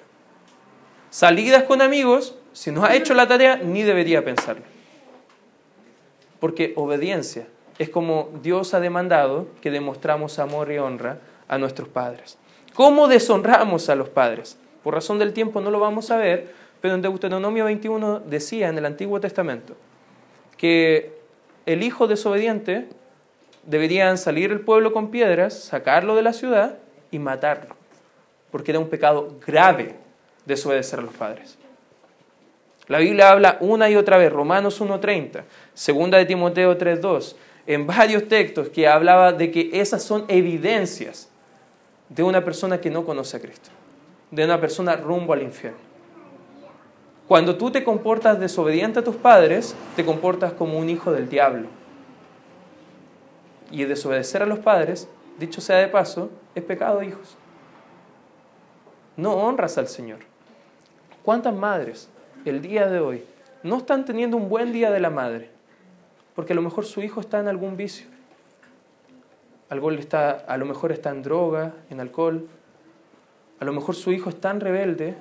Salidas 1.10 1.63
con 1.63 1.81
amigos, 1.81 2.38
si 2.53 2.71
no 2.71 2.86
ha 2.86 2.95
hecho 2.95 3.13
la 3.13 3.27
tarea, 3.27 3.57
ni 3.57 3.83
debería 3.83 4.23
pensarlo. 4.23 4.63
Porque 6.39 6.71
obediencia 6.77 7.47
es 7.77 7.89
como 7.89 8.29
Dios 8.41 8.73
ha 8.73 8.79
demandado 8.79 9.49
que 9.60 9.71
demostramos 9.71 10.39
amor 10.39 10.71
y 10.71 10.77
honra 10.77 11.19
a 11.49 11.57
nuestros 11.57 11.89
padres. 11.89 12.38
¿Cómo 12.73 13.10
deshonramos 13.10 13.89
a 13.89 13.95
los 13.95 14.07
padres? 14.07 14.57
Por 14.86 14.93
razón 14.93 15.19
del 15.19 15.33
tiempo 15.33 15.60
no 15.60 15.69
lo 15.69 15.81
vamos 15.81 16.12
a 16.12 16.15
ver, 16.15 16.53
pero 16.81 16.95
en 16.95 17.01
Deuteronomio 17.01 17.65
21 17.65 18.21
decía 18.21 18.69
en 18.69 18.77
el 18.77 18.85
Antiguo 18.85 19.19
Testamento 19.19 19.75
que 20.57 21.17
el 21.65 21.83
hijo 21.83 22.07
desobediente 22.07 22.87
deberían 23.65 24.17
salir 24.17 24.51
el 24.51 24.61
pueblo 24.61 24.93
con 24.93 25.11
piedras, 25.11 25.59
sacarlo 25.59 26.15
de 26.15 26.21
la 26.21 26.33
ciudad 26.33 26.77
y 27.11 27.19
matarlo, 27.19 27.75
porque 28.51 28.71
era 28.71 28.79
un 28.79 28.89
pecado 28.89 29.35
grave 29.45 29.95
desobedecer 30.45 30.99
a 30.99 31.03
los 31.03 31.13
padres. 31.13 31.57
La 32.87 32.99
Biblia 32.99 33.31
habla 33.31 33.57
una 33.59 33.89
y 33.89 33.97
otra 33.97 34.17
vez, 34.17 34.31
Romanos 34.31 34.81
1.30, 34.81 35.43
segunda 35.73 36.17
de 36.17 36.25
Timoteo 36.25 36.77
3.2, 36.77 37.35
en 37.65 37.85
varios 37.85 38.29
textos 38.29 38.69
que 38.69 38.87
hablaba 38.87 39.33
de 39.33 39.51
que 39.51 39.69
esas 39.73 40.01
son 40.01 40.23
evidencias 40.29 41.29
de 42.07 42.23
una 42.23 42.45
persona 42.45 42.79
que 42.79 42.89
no 42.89 43.03
conoce 43.03 43.35
a 43.35 43.41
Cristo, 43.41 43.69
de 44.31 44.45
una 44.45 44.61
persona 44.61 44.95
rumbo 44.95 45.33
al 45.33 45.41
infierno. 45.41 45.87
Cuando 47.27 47.57
tú 47.57 47.71
te 47.71 47.83
comportas 47.83 48.39
desobediente 48.39 48.99
a 48.99 49.03
tus 49.03 49.17
padres, 49.17 49.75
te 49.97 50.05
comportas 50.05 50.53
como 50.53 50.79
un 50.79 50.89
hijo 50.89 51.11
del 51.11 51.27
diablo. 51.27 51.67
Y 53.69 53.83
desobedecer 53.83 54.41
a 54.41 54.45
los 54.45 54.59
padres 54.59 55.09
dicho 55.37 55.59
sea 55.59 55.77
de 55.77 55.89
paso, 55.89 56.29
es 56.55 56.63
pecado, 56.63 57.03
hijos. 57.03 57.35
No 59.17 59.33
honras 59.33 59.77
al 59.77 59.89
Señor. 59.89 60.19
¿Cuántas 61.21 61.53
madres 61.53 62.07
el 62.45 62.61
día 62.61 62.87
de 62.87 62.99
hoy 62.99 63.25
no 63.61 63.77
están 63.77 64.05
teniendo 64.05 64.37
un 64.37 64.47
buen 64.47 64.71
día 64.71 64.89
de 64.89 65.01
la 65.01 65.09
madre? 65.09 65.49
Porque 66.33 66.53
a 66.53 66.55
lo 66.55 66.61
mejor 66.61 66.85
su 66.85 67.01
hijo 67.01 67.19
está 67.19 67.39
en 67.39 67.49
algún 67.49 67.75
vicio. 67.75 68.07
Algo 69.69 69.91
está, 69.91 70.32
a 70.32 70.55
lo 70.55 70.65
mejor 70.65 70.93
está 70.93 71.09
en 71.09 71.23
droga, 71.23 71.73
en 71.89 71.99
alcohol. 71.99 72.47
A 73.59 73.65
lo 73.65 73.73
mejor 73.73 73.95
su 73.95 74.13
hijo 74.13 74.30
es 74.30 74.39
tan 74.39 74.61
rebelde 74.61 75.15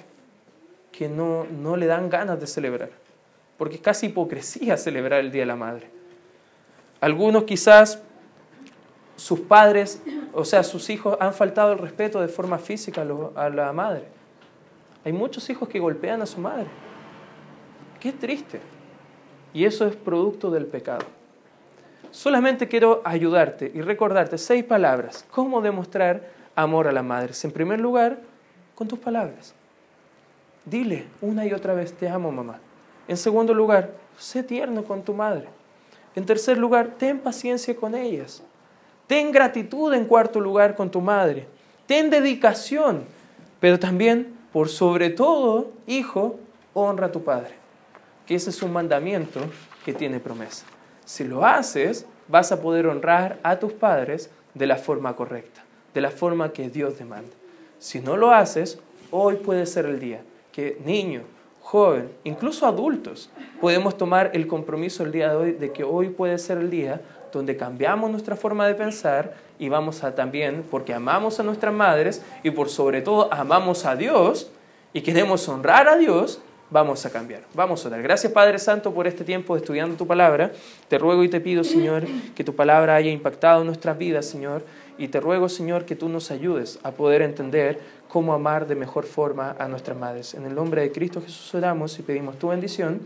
que 0.97 1.09
no, 1.09 1.45
no 1.45 1.77
le 1.77 1.87
dan 1.87 2.09
ganas 2.09 2.41
de 2.41 2.47
celebrar. 2.47 2.91
Porque 3.59 3.77
es 3.77 3.81
casi 3.81 4.07
hipocresía 4.07 4.77
celebrar 4.77 5.21
el 5.21 5.31
Día 5.31 5.43
de 5.43 5.47
la 5.47 5.57
Madre. 5.57 5.91
Algunos 7.01 7.45
quizás 7.45 8.03
sus 9.17 9.41
padres, 9.41 10.03
o 10.33 10.45
sea, 10.45 10.63
sus 10.63 10.89
hijos 10.91 11.17
han 11.21 11.35
faltado 11.35 11.73
el 11.73 11.79
respeto 11.79 12.21
de 12.21 12.29
forma 12.29 12.59
física 12.59 13.03
a 13.35 13.49
la 13.51 13.73
madre. 13.73 14.05
Hay 15.05 15.13
muchos 15.13 15.49
hijos 15.51 15.69
que 15.69 15.79
golpean 15.79 16.23
a 16.23 16.27
su 16.27 16.41
madre. 16.41 16.67
Qué 18.01 18.13
triste. 18.13 18.61
Y 19.53 19.65
eso 19.65 19.87
es 19.87 19.97
producto 19.97 20.51
del 20.51 20.67
pecado. 20.67 21.07
Solamente 22.11 22.69
quiero 22.69 23.03
ayudarte 23.05 23.71
y 23.75 23.83
recordarte 23.83 24.39
seis 24.39 24.65
palabras. 24.65 25.27
¿Cómo 25.31 25.61
demostrar 25.61 26.31
amor 26.55 26.89
a 26.89 26.93
la 26.93 27.03
madre? 27.03 27.33
En 27.43 27.53
primer 27.53 27.81
lugar, 27.81 28.19
con 28.75 28.89
tus 28.89 28.99
palabras. 28.99 29.55
Dile 30.67 31.07
una 31.21 31.47
y 31.47 31.53
otra 31.53 31.75
vez, 31.75 31.93
te 31.93 32.09
amo 32.09 32.33
mamá. 32.33 32.59
En 33.07 33.17
segundo 33.17 33.55
lugar, 33.55 33.93
sé 34.19 34.43
tierno 34.43 34.83
con 34.83 35.03
tu 35.03 35.15
madre. 35.15 35.47
En 36.17 36.27
tercer 36.27 36.59
lugar, 36.59 36.97
ten 36.99 37.21
paciencia 37.21 37.77
con 37.77 37.95
ellas. 37.95 38.43
Ten 39.07 39.31
gratitud 39.31 39.95
en 39.95 40.07
cuarto 40.07 40.41
lugar 40.41 40.75
con 40.75 40.91
tu 40.91 41.01
madre. 41.01 41.47
Ten 41.87 42.11
dedicación. 42.11 43.05
Pero 43.61 43.79
también, 43.79 44.37
por 44.53 44.69
sobre 44.69 45.11
todo, 45.11 45.71
hijo, 45.87 46.41
honra 46.75 47.07
a 47.07 47.13
tu 47.13 47.23
padre. 47.23 47.55
Que 48.27 48.35
ese 48.35 48.51
es 48.51 48.61
un 48.61 48.73
mandamiento 48.73 49.39
que 49.85 49.95
tiene 49.95 50.19
promesa. 50.19 50.67
Si 51.05 51.23
lo 51.23 51.47
haces, 51.47 52.07
vas 52.27 52.51
a 52.51 52.61
poder 52.61 52.89
honrar 52.89 53.39
a 53.45 53.61
tus 53.61 53.73
padres 53.73 54.31
de 54.55 54.67
la 54.67 54.77
forma 54.77 55.15
correcta, 55.15 55.63
de 55.95 56.01
la 56.01 56.11
forma 56.11 56.53
que 56.53 56.69
Dios 56.69 56.99
demanda. 56.99 57.37
Si 57.79 58.01
no 58.01 58.17
lo 58.17 58.33
haces, 58.33 58.81
hoy 59.13 59.37
puede 59.37 59.67
ser 59.67 59.87
el 59.87 60.01
día 60.01 60.23
que 60.57 60.79
niño, 60.87 61.21
joven, 61.61 62.11
incluso 62.25 62.67
adultos, 62.67 63.29
podemos 63.61 63.99
tomar 63.99 64.31
el 64.33 64.47
compromiso 64.47 65.05
el 65.05 65.13
día 65.13 65.29
de 65.29 65.37
hoy 65.37 65.53
de 65.53 65.71
que 65.71 65.85
hoy 65.85 66.09
puede 66.09 66.39
ser 66.39 66.57
el 66.57 66.71
día 66.71 67.03
donde 67.31 67.59
cambiamos 67.59 68.11
nuestra 68.11 68.37
forma 68.37 68.67
de 68.67 68.75
pensar 68.75 69.35
y 69.59 69.69
vamos 69.69 70.03
a 70.03 70.15
también, 70.15 70.65
porque 70.71 70.95
amamos 70.95 71.39
a 71.39 71.43
nuestras 71.43 71.75
madres 71.75 72.25
y 72.43 72.53
por 72.53 72.71
sobre 72.71 73.03
todo 73.03 73.31
amamos 73.31 73.85
a 73.85 73.97
Dios 73.97 74.51
y 74.95 75.03
queremos 75.03 75.47
honrar 75.47 75.89
a 75.89 75.99
Dios, 75.99 76.41
vamos 76.71 77.05
a 77.05 77.11
cambiar. 77.11 77.43
Vamos 77.53 77.85
a 77.85 77.89
orar. 77.89 78.03
Gracias 78.03 78.33
Padre 78.33 78.59
Santo 78.59 78.95
por 78.95 79.07
este 79.07 79.25
tiempo 79.25 79.59
estudiando 79.59 79.95
tu 79.97 80.07
palabra. 80.07 80.53
Te 80.89 80.97
ruego 80.97 81.23
y 81.23 81.29
te 81.29 81.41
pido, 81.41 81.65
Señor, 81.65 82.05
que 82.35 82.45
tu 82.45 82.55
palabra 82.55 82.95
haya 82.95 83.11
impactado 83.11 83.63
nuestras 83.63 83.99
vidas, 83.99 84.25
Señor. 84.25 84.63
Y 84.99 85.09
te 85.09 85.21
ruego, 85.21 85.51
Señor, 85.51 85.85
que 85.85 85.97
tú 85.97 86.09
nos 86.09 86.31
ayudes 86.31 86.79
a 86.83 86.93
poder 86.93 87.21
entender 87.21 87.81
cómo 88.17 88.33
amar 88.33 88.67
de 88.67 88.77
mejor 88.77 89.05
forma 89.05 89.55
a 89.59 89.69
nuestras 89.69 89.95
madres. 89.95 90.33
En 90.33 90.47
el 90.47 90.55
nombre 90.55 90.81
de 90.81 90.91
Cristo 90.91 91.21
Jesús 91.21 91.55
oramos 91.55 91.99
y 91.99 92.03
pedimos 92.03 92.39
tu 92.39 92.49
bendición. 92.49 93.03